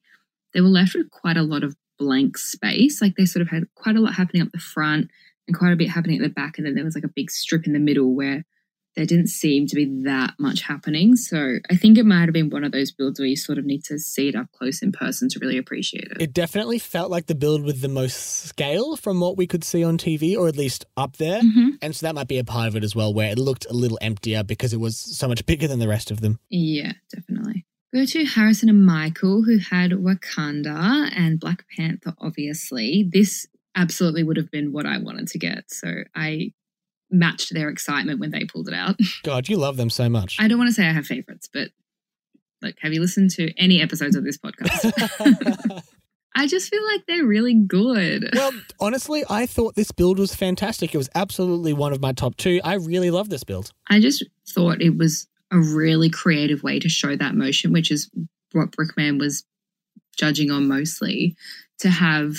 they 0.52 0.60
were 0.60 0.68
left 0.68 0.94
with 0.94 1.10
quite 1.10 1.36
a 1.36 1.42
lot 1.42 1.64
of 1.64 1.76
blank 1.98 2.36
space. 2.36 3.00
Like 3.00 3.14
they 3.16 3.26
sort 3.26 3.42
of 3.42 3.48
had 3.48 3.64
quite 3.74 3.96
a 3.96 4.00
lot 4.00 4.14
happening 4.14 4.42
up 4.42 4.52
the 4.52 4.58
front 4.58 5.10
and 5.50 5.58
quite 5.58 5.72
a 5.72 5.76
bit 5.76 5.90
happening 5.90 6.18
at 6.18 6.22
the 6.22 6.28
back. 6.28 6.56
And 6.56 6.66
then 6.66 6.76
there 6.76 6.84
was 6.84 6.94
like 6.94 7.04
a 7.04 7.08
big 7.08 7.28
strip 7.28 7.66
in 7.66 7.72
the 7.72 7.80
middle 7.80 8.14
where 8.14 8.44
there 8.96 9.06
didn't 9.06 9.28
seem 9.28 9.66
to 9.66 9.74
be 9.74 10.02
that 10.04 10.34
much 10.38 10.62
happening. 10.62 11.16
So 11.16 11.58
I 11.68 11.76
think 11.76 11.98
it 11.98 12.06
might 12.06 12.22
have 12.22 12.32
been 12.32 12.50
one 12.50 12.64
of 12.64 12.72
those 12.72 12.92
builds 12.92 13.18
where 13.18 13.28
you 13.28 13.36
sort 13.36 13.58
of 13.58 13.64
need 13.64 13.84
to 13.84 13.98
see 13.98 14.28
it 14.28 14.36
up 14.36 14.50
close 14.52 14.80
in 14.82 14.92
person 14.92 15.28
to 15.28 15.38
really 15.40 15.58
appreciate 15.58 16.04
it. 16.10 16.20
It 16.20 16.32
definitely 16.32 16.78
felt 16.78 17.10
like 17.10 17.26
the 17.26 17.34
build 17.34 17.64
with 17.64 17.80
the 17.80 17.88
most 17.88 18.44
scale 18.46 18.96
from 18.96 19.20
what 19.20 19.36
we 19.36 19.46
could 19.46 19.64
see 19.64 19.82
on 19.82 19.98
TV, 19.98 20.36
or 20.36 20.48
at 20.48 20.56
least 20.56 20.86
up 20.96 21.16
there. 21.16 21.40
Mhm. 21.40 21.78
And 21.82 21.94
so 21.94 22.06
that 22.06 22.14
might 22.14 22.28
be 22.28 22.38
a 22.38 22.44
part 22.44 22.68
of 22.68 22.76
it 22.76 22.84
as 22.84 22.94
well, 22.94 23.12
where 23.12 23.30
it 23.30 23.38
looked 23.38 23.66
a 23.68 23.74
little 23.74 23.98
emptier 24.00 24.42
because 24.42 24.72
it 24.72 24.80
was 24.80 24.96
so 24.96 25.28
much 25.28 25.46
bigger 25.46 25.68
than 25.68 25.78
the 25.80 25.88
rest 25.88 26.10
of 26.10 26.20
them. 26.20 26.38
Yeah, 26.48 26.92
definitely. 27.12 27.66
Go 27.92 28.04
to 28.04 28.24
Harrison 28.24 28.68
and 28.68 28.86
Michael, 28.86 29.42
who 29.42 29.58
had 29.58 29.90
Wakanda 29.90 31.10
and 31.12 31.40
Black 31.40 31.64
Panther, 31.76 32.14
obviously. 32.18 33.08
This 33.12 33.48
absolutely 33.74 34.22
would 34.22 34.36
have 34.36 34.50
been 34.50 34.72
what 34.72 34.86
I 34.86 34.98
wanted 34.98 35.28
to 35.28 35.38
get. 35.38 35.70
So 35.70 36.04
I 36.14 36.52
matched 37.10 37.52
their 37.52 37.68
excitement 37.68 38.20
when 38.20 38.30
they 38.30 38.44
pulled 38.44 38.68
it 38.68 38.74
out. 38.74 38.96
God, 39.22 39.48
you 39.48 39.56
love 39.56 39.76
them 39.76 39.90
so 39.90 40.08
much. 40.08 40.36
I 40.38 40.48
don't 40.48 40.58
want 40.58 40.68
to 40.68 40.74
say 40.74 40.86
I 40.86 40.92
have 40.92 41.06
favorites, 41.06 41.48
but 41.52 41.70
like, 42.62 42.76
have 42.80 42.92
you 42.92 43.00
listened 43.00 43.30
to 43.32 43.52
any 43.58 43.80
episodes 43.80 44.16
of 44.16 44.24
this 44.24 44.38
podcast? 44.38 45.82
I 46.36 46.46
just 46.46 46.70
feel 46.70 46.84
like 46.86 47.04
they're 47.06 47.26
really 47.26 47.54
good. 47.54 48.30
well, 48.34 48.52
honestly, 48.78 49.24
I 49.28 49.46
thought 49.46 49.74
this 49.74 49.90
build 49.90 50.18
was 50.18 50.34
fantastic. 50.34 50.94
It 50.94 50.98
was 50.98 51.10
absolutely 51.14 51.72
one 51.72 51.92
of 51.92 52.00
my 52.00 52.12
top 52.12 52.36
two. 52.36 52.60
I 52.62 52.74
really 52.74 53.10
love 53.10 53.28
this 53.30 53.42
build. 53.42 53.72
I 53.88 53.98
just 53.98 54.24
thought 54.48 54.80
it 54.80 54.96
was 54.96 55.26
a 55.50 55.58
really 55.58 56.08
creative 56.08 56.62
way 56.62 56.78
to 56.78 56.88
show 56.88 57.16
that 57.16 57.34
motion, 57.34 57.72
which 57.72 57.90
is 57.90 58.10
what 58.52 58.70
Brickman 58.70 59.18
was 59.18 59.44
judging 60.16 60.50
on 60.50 60.68
mostly. 60.68 61.36
To 61.80 61.90
have 61.90 62.36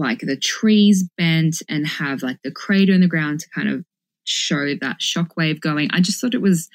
like 0.00 0.20
the 0.20 0.36
trees 0.36 1.08
bent 1.16 1.62
and 1.68 1.86
have 1.86 2.22
like 2.22 2.38
the 2.42 2.50
crater 2.50 2.92
in 2.92 3.00
the 3.00 3.06
ground 3.06 3.40
to 3.40 3.50
kind 3.50 3.68
of 3.68 3.84
show 4.24 4.74
that 4.80 5.00
shockwave 5.00 5.60
going. 5.60 5.90
I 5.92 6.00
just 6.00 6.20
thought 6.20 6.34
it 6.34 6.42
was 6.42 6.68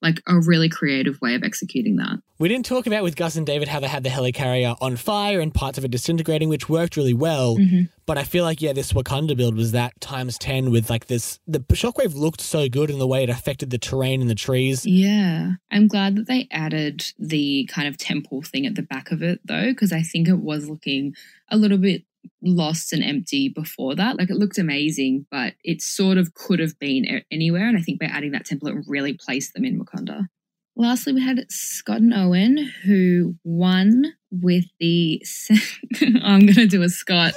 like 0.00 0.22
a 0.28 0.38
really 0.38 0.68
creative 0.68 1.20
way 1.20 1.34
of 1.34 1.42
executing 1.42 1.96
that. 1.96 2.20
We 2.38 2.48
didn't 2.48 2.66
talk 2.66 2.86
about 2.86 3.02
with 3.02 3.16
Gus 3.16 3.34
and 3.34 3.44
David 3.44 3.66
how 3.66 3.80
they 3.80 3.88
had 3.88 4.04
the 4.04 4.10
helicarrier 4.10 4.76
on 4.80 4.94
fire 4.94 5.40
and 5.40 5.52
parts 5.52 5.76
of 5.76 5.84
it 5.84 5.90
disintegrating, 5.90 6.48
which 6.48 6.68
worked 6.68 6.96
really 6.96 7.14
well. 7.14 7.56
Mm-hmm. 7.56 7.84
But 8.06 8.16
I 8.16 8.22
feel 8.22 8.44
like 8.44 8.62
yeah, 8.62 8.72
this 8.72 8.92
Wakanda 8.92 9.36
build 9.36 9.56
was 9.56 9.72
that 9.72 10.00
times 10.00 10.38
ten 10.38 10.70
with 10.70 10.88
like 10.88 11.06
this. 11.06 11.40
The 11.48 11.60
shockwave 11.60 12.14
looked 12.14 12.40
so 12.40 12.68
good 12.68 12.90
in 12.90 12.98
the 12.98 13.08
way 13.08 13.24
it 13.24 13.30
affected 13.30 13.70
the 13.70 13.78
terrain 13.78 14.20
and 14.20 14.30
the 14.30 14.36
trees. 14.36 14.86
Yeah, 14.86 15.52
I'm 15.72 15.88
glad 15.88 16.14
that 16.16 16.28
they 16.28 16.46
added 16.52 17.04
the 17.18 17.68
kind 17.72 17.88
of 17.88 17.98
temple 17.98 18.42
thing 18.42 18.66
at 18.66 18.76
the 18.76 18.82
back 18.82 19.10
of 19.10 19.22
it 19.22 19.40
though, 19.44 19.70
because 19.70 19.92
I 19.92 20.02
think 20.02 20.28
it 20.28 20.38
was 20.38 20.68
looking 20.68 21.16
a 21.50 21.56
little 21.56 21.78
bit 21.78 22.04
lost 22.42 22.92
and 22.92 23.02
empty 23.02 23.48
before 23.48 23.94
that. 23.94 24.16
Like 24.18 24.30
it 24.30 24.36
looked 24.36 24.58
amazing, 24.58 25.26
but 25.30 25.54
it 25.64 25.82
sort 25.82 26.18
of 26.18 26.34
could 26.34 26.58
have 26.58 26.78
been 26.78 27.22
anywhere. 27.30 27.68
And 27.68 27.76
I 27.76 27.80
think 27.80 28.00
by 28.00 28.06
adding 28.06 28.32
that 28.32 28.46
template 28.46 28.82
really 28.86 29.14
placed 29.14 29.54
them 29.54 29.64
in 29.64 29.78
Wakanda. 29.78 30.28
Lastly, 30.76 31.12
we 31.12 31.24
had 31.24 31.44
Scott 31.50 32.00
and 32.00 32.14
Owen, 32.14 32.70
who 32.84 33.34
won 33.42 34.14
with 34.30 34.64
the. 34.78 35.20
I'm 36.22 36.40
going 36.40 36.54
to 36.54 36.68
do 36.68 36.82
a 36.82 36.88
Scott. 36.88 37.34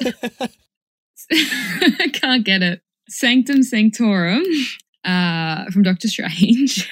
I 1.32 2.10
can't 2.14 2.46
get 2.46 2.62
it. 2.62 2.82
Sanctum 3.10 3.64
Sanctorum 3.64 4.44
uh, 5.04 5.66
from 5.72 5.82
Doctor 5.82 6.08
Strange. 6.08 6.88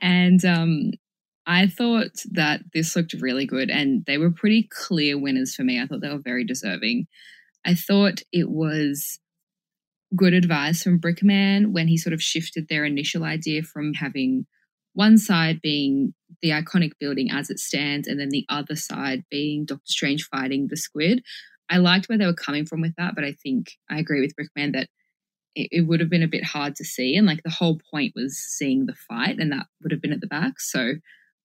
and 0.00 0.44
um, 0.44 0.90
I 1.50 1.66
thought 1.66 2.22
that 2.30 2.60
this 2.72 2.94
looked 2.94 3.12
really 3.14 3.44
good 3.44 3.70
and 3.70 4.04
they 4.06 4.18
were 4.18 4.30
pretty 4.30 4.68
clear 4.70 5.18
winners 5.18 5.52
for 5.52 5.64
me. 5.64 5.80
I 5.80 5.86
thought 5.86 6.00
they 6.00 6.08
were 6.08 6.22
very 6.22 6.44
deserving. 6.44 7.08
I 7.64 7.74
thought 7.74 8.22
it 8.32 8.48
was 8.48 9.18
good 10.14 10.32
advice 10.32 10.80
from 10.80 11.00
Brickman 11.00 11.72
when 11.72 11.88
he 11.88 11.96
sort 11.96 12.12
of 12.12 12.22
shifted 12.22 12.68
their 12.68 12.84
initial 12.84 13.24
idea 13.24 13.64
from 13.64 13.94
having 13.94 14.46
one 14.92 15.18
side 15.18 15.60
being 15.60 16.14
the 16.40 16.50
iconic 16.50 16.92
building 17.00 17.32
as 17.32 17.50
it 17.50 17.58
stands 17.58 18.06
and 18.06 18.20
then 18.20 18.28
the 18.28 18.46
other 18.48 18.76
side 18.76 19.24
being 19.28 19.64
Doctor 19.64 19.82
Strange 19.86 20.28
fighting 20.28 20.68
the 20.68 20.76
squid. 20.76 21.20
I 21.68 21.78
liked 21.78 22.08
where 22.08 22.16
they 22.16 22.26
were 22.26 22.32
coming 22.32 22.64
from 22.64 22.80
with 22.80 22.94
that, 22.96 23.16
but 23.16 23.24
I 23.24 23.32
think 23.32 23.72
I 23.90 23.98
agree 23.98 24.20
with 24.20 24.36
Brickman 24.36 24.72
that 24.74 24.86
it, 25.56 25.68
it, 25.72 25.80
would 25.88 25.98
have 25.98 26.10
been 26.10 26.22
a 26.22 26.28
bit 26.28 26.44
hard 26.44 26.76
to 26.76 26.84
see. 26.84 27.16
And 27.16 27.26
like 27.26 27.42
the 27.42 27.50
whole 27.50 27.80
point 27.90 28.12
was 28.14 28.38
seeing 28.38 28.86
the 28.86 28.94
fight, 28.94 29.40
and 29.40 29.50
that 29.50 29.66
would 29.82 29.90
have 29.90 30.00
been 30.00 30.12
at 30.12 30.20
the 30.20 30.28
back. 30.28 30.60
So 30.60 30.94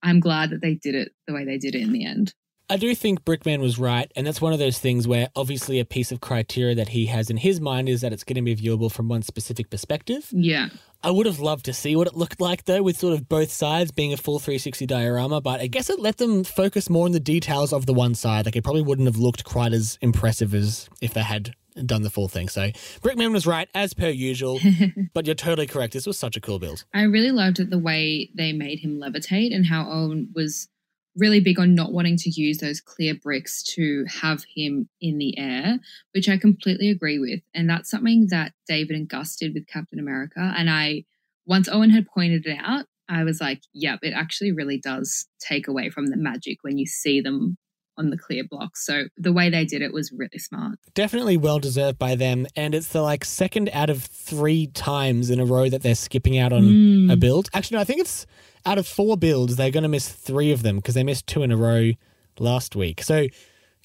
I'm 0.03 0.19
glad 0.19 0.51
that 0.51 0.61
they 0.61 0.75
did 0.75 0.95
it 0.95 1.11
the 1.27 1.33
way 1.33 1.45
they 1.45 1.57
did 1.57 1.75
it 1.75 1.81
in 1.81 1.91
the 1.91 2.05
end. 2.05 2.33
I 2.67 2.77
do 2.77 2.95
think 2.95 3.23
Brickman 3.23 3.61
was 3.61 3.77
right, 3.77 4.11
and 4.15 4.25
that's 4.25 4.41
one 4.41 4.51
of 4.51 4.57
those 4.57 4.79
things 4.79 5.07
where 5.07 5.29
obviously 5.35 5.79
a 5.79 5.85
piece 5.85 6.11
of 6.11 6.19
criteria 6.19 6.73
that 6.73 6.89
he 6.89 7.05
has 7.05 7.29
in 7.29 7.37
his 7.37 7.61
mind 7.61 7.87
is 7.87 8.01
that 8.01 8.11
it's 8.11 8.23
going 8.23 8.37
to 8.37 8.41
be 8.41 8.55
viewable 8.55 8.91
from 8.91 9.07
one 9.07 9.21
specific 9.21 9.69
perspective. 9.69 10.27
Yeah. 10.31 10.69
I 11.03 11.11
would 11.11 11.27
have 11.27 11.39
loved 11.39 11.65
to 11.65 11.73
see 11.73 11.95
what 11.95 12.07
it 12.07 12.15
looked 12.15 12.41
like 12.41 12.65
though, 12.65 12.81
with 12.81 12.97
sort 12.97 13.13
of 13.13 13.29
both 13.29 13.51
sides 13.51 13.91
being 13.91 14.13
a 14.13 14.17
full 14.17 14.39
360 14.39 14.87
diorama, 14.87 15.41
but 15.41 15.61
I 15.61 15.67
guess 15.67 15.91
it 15.91 15.99
let 15.99 16.17
them 16.17 16.43
focus 16.43 16.89
more 16.89 17.05
on 17.05 17.11
the 17.11 17.19
details 17.19 17.71
of 17.71 17.85
the 17.85 17.93
one 17.93 18.15
side. 18.15 18.45
Like 18.45 18.55
it 18.55 18.63
probably 18.63 18.81
wouldn't 18.81 19.07
have 19.07 19.17
looked 19.17 19.43
quite 19.43 19.71
as 19.71 19.99
impressive 20.01 20.55
as 20.55 20.89
if 21.01 21.13
they 21.13 21.21
had 21.21 21.53
done 21.85 22.03
the 22.03 22.09
full 22.09 22.27
thing. 22.27 22.49
So 22.49 22.69
Brickman 23.01 23.33
was 23.33 23.45
right 23.45 23.69
as 23.73 23.93
per 23.93 24.09
usual, 24.09 24.59
but 25.13 25.25
you're 25.25 25.35
totally 25.35 25.67
correct. 25.67 25.93
This 25.93 26.05
was 26.05 26.17
such 26.17 26.37
a 26.37 26.41
cool 26.41 26.59
build. 26.59 26.85
I 26.93 27.03
really 27.03 27.31
loved 27.31 27.59
it 27.59 27.69
the 27.69 27.79
way 27.79 28.29
they 28.35 28.53
made 28.53 28.79
him 28.79 28.99
levitate 28.99 29.53
and 29.53 29.65
how 29.65 29.89
Owen 29.89 30.29
was 30.33 30.67
really 31.15 31.39
big 31.39 31.59
on 31.59 31.75
not 31.75 31.93
wanting 31.93 32.17
to 32.17 32.29
use 32.29 32.57
those 32.57 32.81
clear 32.81 33.15
bricks 33.15 33.63
to 33.63 34.05
have 34.21 34.43
him 34.53 34.89
in 34.99 35.17
the 35.17 35.37
air, 35.37 35.79
which 36.13 36.27
I 36.27 36.37
completely 36.37 36.89
agree 36.89 37.19
with. 37.19 37.39
And 37.53 37.69
that's 37.69 37.89
something 37.89 38.27
that 38.31 38.51
David 38.67 38.95
and 38.95 39.07
Gus 39.07 39.35
did 39.35 39.53
with 39.53 39.67
Captain 39.67 39.99
America. 39.99 40.53
And 40.57 40.69
I, 40.69 41.05
once 41.45 41.69
Owen 41.69 41.89
had 41.89 42.07
pointed 42.07 42.45
it 42.45 42.59
out, 42.61 42.85
I 43.07 43.23
was 43.23 43.39
like, 43.39 43.61
yep, 43.73 43.99
it 44.01 44.13
actually 44.13 44.51
really 44.51 44.79
does 44.79 45.27
take 45.39 45.67
away 45.67 45.89
from 45.89 46.07
the 46.07 46.17
magic 46.17 46.57
when 46.63 46.77
you 46.77 46.85
see 46.85 47.21
them 47.21 47.57
on 47.97 48.09
the 48.09 48.17
clear 48.17 48.43
blocks. 48.43 48.85
So 48.85 49.05
the 49.17 49.33
way 49.33 49.49
they 49.49 49.65
did 49.65 49.81
it 49.81 49.93
was 49.93 50.11
really 50.11 50.37
smart. 50.37 50.79
Definitely 50.93 51.37
well 51.37 51.59
deserved 51.59 51.97
by 51.97 52.15
them. 52.15 52.47
And 52.55 52.75
it's 52.75 52.89
the 52.89 53.01
like 53.01 53.25
second 53.25 53.69
out 53.73 53.89
of 53.89 54.03
three 54.03 54.67
times 54.67 55.29
in 55.29 55.39
a 55.39 55.45
row 55.45 55.69
that 55.69 55.81
they're 55.81 55.95
skipping 55.95 56.37
out 56.37 56.53
on 56.53 56.63
mm. 56.63 57.11
a 57.11 57.15
build. 57.15 57.49
Actually, 57.53 57.75
no, 57.75 57.81
I 57.81 57.85
think 57.85 58.01
it's 58.01 58.25
out 58.65 58.77
of 58.77 58.87
four 58.87 59.17
builds, 59.17 59.55
they're 59.55 59.71
going 59.71 59.83
to 59.83 59.89
miss 59.89 60.09
three 60.09 60.51
of 60.51 60.63
them 60.63 60.77
because 60.77 60.95
they 60.95 61.03
missed 61.03 61.27
two 61.27 61.43
in 61.43 61.51
a 61.51 61.57
row 61.57 61.91
last 62.39 62.75
week. 62.75 63.01
So 63.03 63.27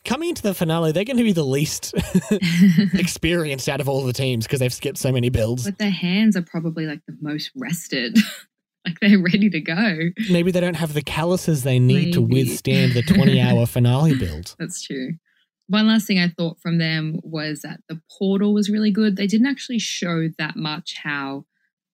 coming 0.04 0.30
into 0.30 0.42
the 0.42 0.54
finale, 0.54 0.92
they're 0.92 1.04
going 1.04 1.18
to 1.18 1.22
be 1.22 1.32
the 1.32 1.44
least 1.44 1.94
experienced 2.94 3.68
out 3.68 3.80
of 3.80 3.88
all 3.88 4.04
the 4.04 4.12
teams 4.12 4.46
because 4.46 4.60
they've 4.60 4.72
skipped 4.72 4.98
so 4.98 5.12
many 5.12 5.28
builds. 5.28 5.64
But 5.64 5.78
their 5.78 5.90
hands 5.90 6.36
are 6.36 6.42
probably 6.42 6.86
like 6.86 7.00
the 7.06 7.16
most 7.20 7.50
rested. 7.54 8.18
like 8.86 8.98
they're 9.00 9.18
ready 9.18 9.50
to 9.50 9.60
go. 9.60 10.10
Maybe 10.30 10.50
they 10.50 10.60
don't 10.60 10.74
have 10.74 10.94
the 10.94 11.02
calluses 11.02 11.62
they 11.62 11.78
need 11.78 11.94
Maybe. 11.94 12.12
to 12.12 12.22
withstand 12.22 12.92
the 12.92 13.02
20 13.02 13.40
hour 13.40 13.66
finale 13.66 14.14
build. 14.16 14.54
That's 14.58 14.82
true. 14.82 15.14
One 15.68 15.86
last 15.86 16.06
thing 16.06 16.18
I 16.18 16.28
thought 16.28 16.60
from 16.60 16.78
them 16.78 17.20
was 17.22 17.60
that 17.60 17.80
the 17.88 18.00
portal 18.18 18.52
was 18.52 18.70
really 18.70 18.90
good. 18.90 19.16
They 19.16 19.26
didn't 19.26 19.46
actually 19.46 19.78
show 19.78 20.28
that 20.38 20.56
much 20.56 20.96
how 21.02 21.44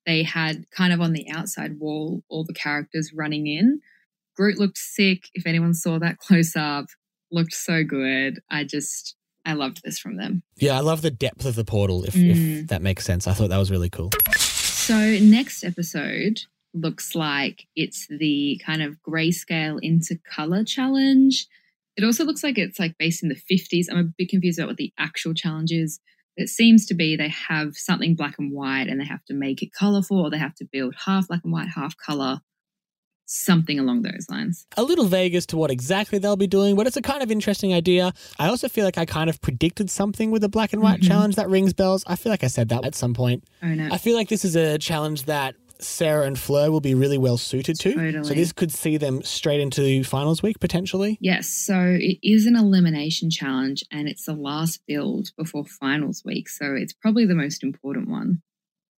they 0.07 0.23
had 0.23 0.71
kind 0.71 0.93
of 0.93 1.01
on 1.01 1.13
the 1.13 1.29
outside 1.31 1.79
wall 1.79 2.23
all 2.29 2.45
the 2.45 2.55
characters 2.55 3.13
running 3.13 3.47
in. 3.47 3.81
Groot 4.37 4.59
looked 4.59 4.79
sick. 4.79 5.29
If 5.35 5.47
anyone 5.47 5.75
saw 5.75 5.99
that 5.99 6.19
close 6.27 6.57
up, 6.57 6.87
looked 7.31 7.53
so 7.53 7.83
good. 7.85 8.41
I 8.49 8.65
just, 8.65 9.17
I 9.45 9.55
loved 9.55 9.83
this 9.85 9.99
from 9.99 10.17
them. 10.17 10.43
Yeah, 10.57 10.77
I 10.77 10.81
love 10.81 11.03
the 11.03 11.11
depth 11.11 11.45
of 11.45 11.57
the 11.57 11.65
portal, 11.65 12.05
if, 12.05 12.15
mm. 12.15 12.63
if 12.63 12.69
that 12.69 12.81
makes 12.81 13.05
sense. 13.05 13.27
I 13.27 13.33
thought 13.33 13.51
that 13.51 13.59
was 13.59 13.71
really 13.71 13.91
cool. 13.91 14.11
So, 14.39 15.19
next 15.21 15.65
episode, 15.65 16.43
looks 16.77 17.15
like 17.15 17.67
it's 17.75 18.07
the 18.09 18.61
kind 18.65 18.83
of 18.83 18.97
grayscale 19.07 19.79
into 19.83 20.19
color 20.31 20.65
challenge. 20.65 21.47
It 21.97 22.05
also 22.05 22.25
looks 22.25 22.45
like 22.45 22.59
it's 22.59 22.79
like 22.79 22.97
based 22.99 23.23
in 23.23 23.31
the 23.31 23.41
50s. 23.51 23.87
I'm 23.91 23.99
a 23.99 24.05
bit 24.05 24.29
confused 24.29 24.59
about 24.59 24.69
what 24.69 24.77
the 24.77 24.93
actual 24.99 25.35
challenge 25.35 25.73
is. 25.73 25.99
It 26.37 26.49
seems 26.49 26.85
to 26.87 26.95
be 26.95 27.17
they 27.17 27.33
have 27.49 27.77
something 27.77 28.15
black 28.15 28.35
and 28.39 28.53
white 28.53 28.89
and 28.89 29.01
they 29.01 29.07
have 29.07 29.25
to 29.27 29.35
make 29.35 29.63
it 29.63 29.73
colorful 29.73 30.21
or 30.21 30.31
they 30.31 30.39
have 30.39 30.55
to 30.57 30.67
build 30.71 30.95
half 31.07 31.29
black 31.29 31.41
and 31.45 31.53
white, 31.53 31.69
half 31.69 31.97
color, 31.97 32.41
something 33.25 33.79
along 33.79 34.03
those 34.03 34.27
lines. 34.31 34.67
A 34.77 34.83
little 34.83 35.07
vague 35.07 35.35
as 35.35 35.47
to 35.47 35.57
what 35.57 35.71
exactly 35.71 36.19
they'll 36.19 36.37
be 36.37 36.47
doing, 36.47 36.77
but 36.77 36.87
it's 36.87 36.99
a 36.99 37.03
kind 37.03 37.23
of 37.23 37.31
interesting 37.31 37.73
idea. 37.73 38.13
I 38.39 38.49
also 38.49 38.69
feel 38.69 38.85
like 38.85 38.99
I 38.99 39.07
kind 39.07 39.31
of 39.31 39.41
predicted 39.41 39.89
something 39.89 40.31
with 40.31 40.43
the 40.43 40.51
black 40.51 40.75
and 40.75 40.83
white 40.83 41.01
mm-hmm. 41.01 41.09
challenge 41.09 41.37
that 41.37 41.49
rings 41.49 41.73
bells. 41.73 42.05
I 42.07 42.17
feel 42.17 42.31
like 42.31 42.45
I 42.45 42.49
said 42.49 42.69
that 42.69 42.85
at 42.85 42.95
some 42.95 43.15
point. 43.15 43.45
Oh, 43.63 43.69
no. 43.69 43.89
I 43.91 43.97
feel 43.97 44.15
like 44.15 44.29
this 44.29 44.45
is 44.45 44.57
a 44.57 44.77
challenge 44.77 45.25
that 45.25 45.57
Sarah 45.79 46.27
and 46.27 46.39
Fleur 46.39 46.71
will 46.71 46.81
be 46.81 46.95
really 46.95 47.19
well 47.19 47.37
suited 47.37 47.79
to. 47.81 47.95
Totally. 47.95 48.25
So 48.25 48.35
this 48.35 48.53
could 48.53 48.73
see 48.73 48.97
them 48.97 49.23
straight 49.23 49.61
into 49.61 50.05
finals 50.05 50.43
week 50.43 50.61
potentially. 50.61 51.19
Yes. 51.21 51.49
So 51.49 51.97
it 51.99 52.19
is 52.23 52.47
an 52.47 52.57
elimination 52.57 53.31
challenge 53.31 53.85
and 53.91 54.09
it's 54.09 54.25
the 54.25 54.35
last 54.35 54.81
build 54.87 55.31
before 55.37 55.65
finals 55.65 56.23
week. 56.25 56.49
So 56.49 56.75
it's 56.75 56.93
probably 56.93 57.27
the 57.27 57.35
most 57.35 57.63
important 57.63 58.09
one. 58.09 58.43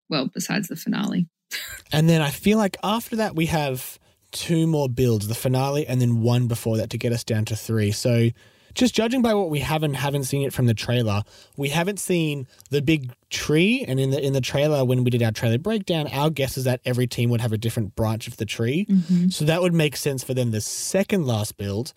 Well, 0.09 0.29
besides 0.33 0.67
the 0.67 0.75
finale. 0.75 1.27
and 1.91 2.09
then 2.09 2.21
I 2.21 2.29
feel 2.29 2.57
like 2.57 2.77
after 2.83 3.17
that 3.17 3.35
we 3.35 3.47
have 3.47 3.99
two 4.31 4.67
more 4.67 4.89
builds, 4.89 5.27
the 5.27 5.35
finale 5.35 5.87
and 5.87 6.01
then 6.01 6.21
one 6.21 6.47
before 6.47 6.77
that 6.77 6.91
to 6.91 6.97
get 6.97 7.11
us 7.11 7.23
down 7.23 7.45
to 7.45 7.55
three. 7.55 7.91
So 7.91 8.29
just 8.73 8.93
judging 8.93 9.21
by 9.21 9.33
what 9.33 9.49
we 9.49 9.59
haven't 9.59 9.95
haven't 9.95 10.23
seen 10.23 10.41
it 10.41 10.53
from 10.53 10.65
the 10.65 10.73
trailer, 10.73 11.23
we 11.57 11.69
haven't 11.69 11.99
seen 11.99 12.47
the 12.69 12.81
big 12.81 13.11
tree. 13.29 13.85
And 13.87 13.99
in 13.99 14.11
the 14.11 14.23
in 14.23 14.33
the 14.33 14.41
trailer, 14.41 14.85
when 14.85 15.03
we 15.03 15.09
did 15.09 15.23
our 15.23 15.31
trailer 15.31 15.57
breakdown, 15.57 16.07
our 16.07 16.29
guess 16.29 16.57
is 16.57 16.63
that 16.63 16.81
every 16.85 17.07
team 17.07 17.29
would 17.29 17.41
have 17.41 17.53
a 17.53 17.57
different 17.57 17.95
branch 17.95 18.27
of 18.27 18.37
the 18.37 18.45
tree. 18.45 18.85
Mm-hmm. 18.89 19.29
So 19.29 19.45
that 19.45 19.61
would 19.61 19.73
make 19.73 19.95
sense 19.95 20.23
for 20.23 20.33
them 20.33 20.51
the 20.51 20.61
second 20.61 21.25
last 21.25 21.57
build. 21.57 21.93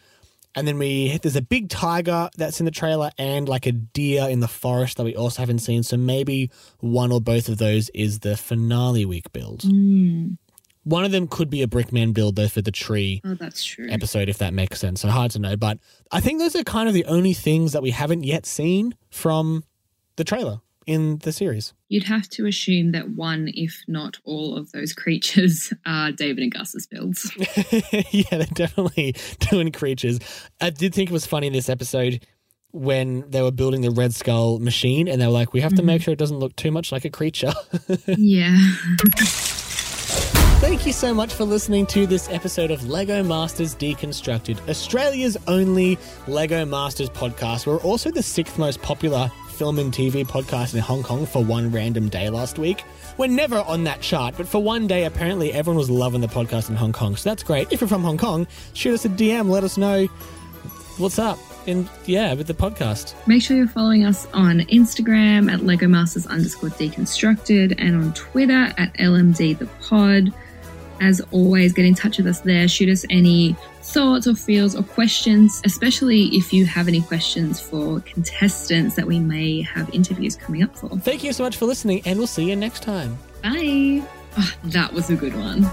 And 0.54 0.68
then 0.68 0.78
we 0.78 1.08
hit 1.08 1.22
there's 1.22 1.36
a 1.36 1.42
big 1.42 1.70
tiger 1.70 2.28
that's 2.36 2.60
in 2.60 2.66
the 2.66 2.70
trailer 2.70 3.10
and 3.16 3.48
like 3.48 3.66
a 3.66 3.72
deer 3.72 4.28
in 4.28 4.40
the 4.40 4.48
forest 4.48 4.98
that 4.98 5.04
we 5.04 5.16
also 5.16 5.40
haven't 5.40 5.60
seen. 5.60 5.82
So 5.82 5.96
maybe 5.96 6.50
one 6.80 7.10
or 7.10 7.20
both 7.20 7.48
of 7.48 7.58
those 7.58 7.88
is 7.90 8.20
the 8.20 8.36
finale 8.36 9.06
week 9.06 9.32
build. 9.32 9.60
Mm. 9.60 10.36
One 10.84 11.04
of 11.04 11.12
them 11.12 11.28
could 11.28 11.48
be 11.48 11.62
a 11.62 11.66
Brickman 11.66 12.12
build 12.12 12.36
though 12.36 12.48
for 12.48 12.62
the 12.62 12.72
tree 12.72 13.20
Oh, 13.24 13.34
that's 13.34 13.64
true. 13.64 13.88
episode, 13.88 14.28
if 14.28 14.38
that 14.38 14.52
makes 14.52 14.80
sense. 14.80 15.00
So 15.02 15.08
hard 15.08 15.30
to 15.32 15.38
know, 15.38 15.56
but 15.56 15.78
I 16.10 16.20
think 16.20 16.38
those 16.38 16.56
are 16.56 16.64
kind 16.64 16.88
of 16.88 16.94
the 16.94 17.04
only 17.04 17.32
things 17.32 17.72
that 17.72 17.82
we 17.82 17.90
haven't 17.90 18.24
yet 18.24 18.46
seen 18.46 18.96
from 19.10 19.64
the 20.16 20.24
trailer 20.24 20.60
in 20.86 21.18
the 21.18 21.32
series. 21.32 21.74
You'd 21.88 22.04
have 22.04 22.28
to 22.30 22.46
assume 22.46 22.92
that 22.92 23.10
one, 23.10 23.50
if 23.54 23.82
not 23.86 24.18
all, 24.24 24.56
of 24.56 24.72
those 24.72 24.92
creatures 24.92 25.72
are 25.86 26.12
David 26.12 26.42
and 26.42 26.52
Gus's 26.52 26.86
builds. 26.86 27.30
yeah, 28.10 28.24
they're 28.30 28.46
definitely 28.52 29.14
doing 29.50 29.70
creatures. 29.72 30.18
I 30.60 30.70
did 30.70 30.94
think 30.94 31.10
it 31.10 31.12
was 31.12 31.26
funny 31.26 31.46
in 31.46 31.52
this 31.52 31.68
episode 31.68 32.26
when 32.72 33.30
they 33.30 33.42
were 33.42 33.50
building 33.50 33.82
the 33.82 33.90
Red 33.90 34.14
Skull 34.14 34.58
machine, 34.58 35.06
and 35.06 35.20
they 35.20 35.26
were 35.26 35.32
like, 35.32 35.52
"We 35.52 35.60
have 35.60 35.74
to 35.74 35.82
make 35.82 36.00
mm-hmm. 36.00 36.04
sure 36.04 36.12
it 36.12 36.18
doesn't 36.18 36.38
look 36.38 36.56
too 36.56 36.70
much 36.70 36.90
like 36.90 37.04
a 37.04 37.10
creature." 37.10 37.52
yeah. 38.06 38.56
Thank 40.62 40.86
you 40.86 40.92
so 40.92 41.12
much 41.12 41.34
for 41.34 41.42
listening 41.42 41.86
to 41.86 42.06
this 42.06 42.30
episode 42.30 42.70
of 42.70 42.88
Lego 42.88 43.24
Masters 43.24 43.74
Deconstructed, 43.74 44.68
Australia's 44.68 45.36
only 45.48 45.98
Lego 46.28 46.64
Masters 46.64 47.10
podcast. 47.10 47.66
We're 47.66 47.80
also 47.80 48.12
the 48.12 48.22
sixth 48.22 48.60
most 48.60 48.80
popular 48.80 49.28
film 49.54 49.80
and 49.80 49.92
TV 49.92 50.24
podcast 50.24 50.74
in 50.74 50.80
Hong 50.80 51.02
Kong 51.02 51.26
for 51.26 51.42
one 51.42 51.72
random 51.72 52.08
day 52.08 52.30
last 52.30 52.60
week. 52.60 52.84
We're 53.18 53.26
never 53.26 53.58
on 53.58 53.82
that 53.84 54.02
chart, 54.02 54.36
but 54.36 54.46
for 54.46 54.62
one 54.62 54.86
day, 54.86 55.04
apparently 55.04 55.52
everyone 55.52 55.78
was 55.78 55.90
loving 55.90 56.20
the 56.20 56.28
podcast 56.28 56.70
in 56.70 56.76
Hong 56.76 56.92
Kong. 56.92 57.16
So 57.16 57.28
that's 57.28 57.42
great. 57.42 57.72
If 57.72 57.80
you're 57.80 57.88
from 57.88 58.04
Hong 58.04 58.16
Kong, 58.16 58.46
shoot 58.72 58.94
us 58.94 59.04
a 59.04 59.08
DM, 59.08 59.50
let 59.50 59.64
us 59.64 59.76
know 59.76 60.06
what's 60.96 61.18
up. 61.18 61.40
And 61.66 61.88
yeah, 62.06 62.34
with 62.34 62.46
the 62.46 62.54
podcast. 62.54 63.14
Make 63.26 63.42
sure 63.42 63.56
you're 63.56 63.66
following 63.66 64.04
us 64.04 64.28
on 64.32 64.60
Instagram 64.60 65.52
at 65.52 65.64
Lego 65.64 65.88
Masters 65.88 66.24
underscore 66.28 66.70
deconstructed 66.70 67.74
and 67.78 67.96
on 67.96 68.14
Twitter 68.14 68.72
at 68.78 68.94
LMD 68.94 69.58
the 69.58 69.66
pod. 69.66 70.32
As 71.00 71.20
always, 71.30 71.72
get 71.72 71.84
in 71.84 71.94
touch 71.94 72.18
with 72.18 72.26
us 72.26 72.40
there. 72.40 72.68
Shoot 72.68 72.88
us 72.88 73.04
any 73.10 73.56
thoughts 73.82 74.26
or 74.26 74.34
feels 74.34 74.76
or 74.76 74.82
questions, 74.82 75.60
especially 75.64 76.24
if 76.26 76.52
you 76.52 76.64
have 76.64 76.88
any 76.88 77.02
questions 77.02 77.60
for 77.60 78.00
contestants 78.00 78.94
that 78.96 79.06
we 79.06 79.18
may 79.18 79.62
have 79.62 79.90
interviews 79.90 80.36
coming 80.36 80.62
up 80.62 80.76
for. 80.76 80.88
Thank 80.98 81.24
you 81.24 81.32
so 81.32 81.42
much 81.42 81.56
for 81.56 81.66
listening, 81.66 82.02
and 82.04 82.18
we'll 82.18 82.26
see 82.26 82.48
you 82.48 82.56
next 82.56 82.82
time. 82.82 83.18
Bye. 83.42 84.02
Oh, 84.36 84.54
that 84.64 84.92
was 84.92 85.10
a 85.10 85.16
good 85.16 85.34
one. 85.34 85.68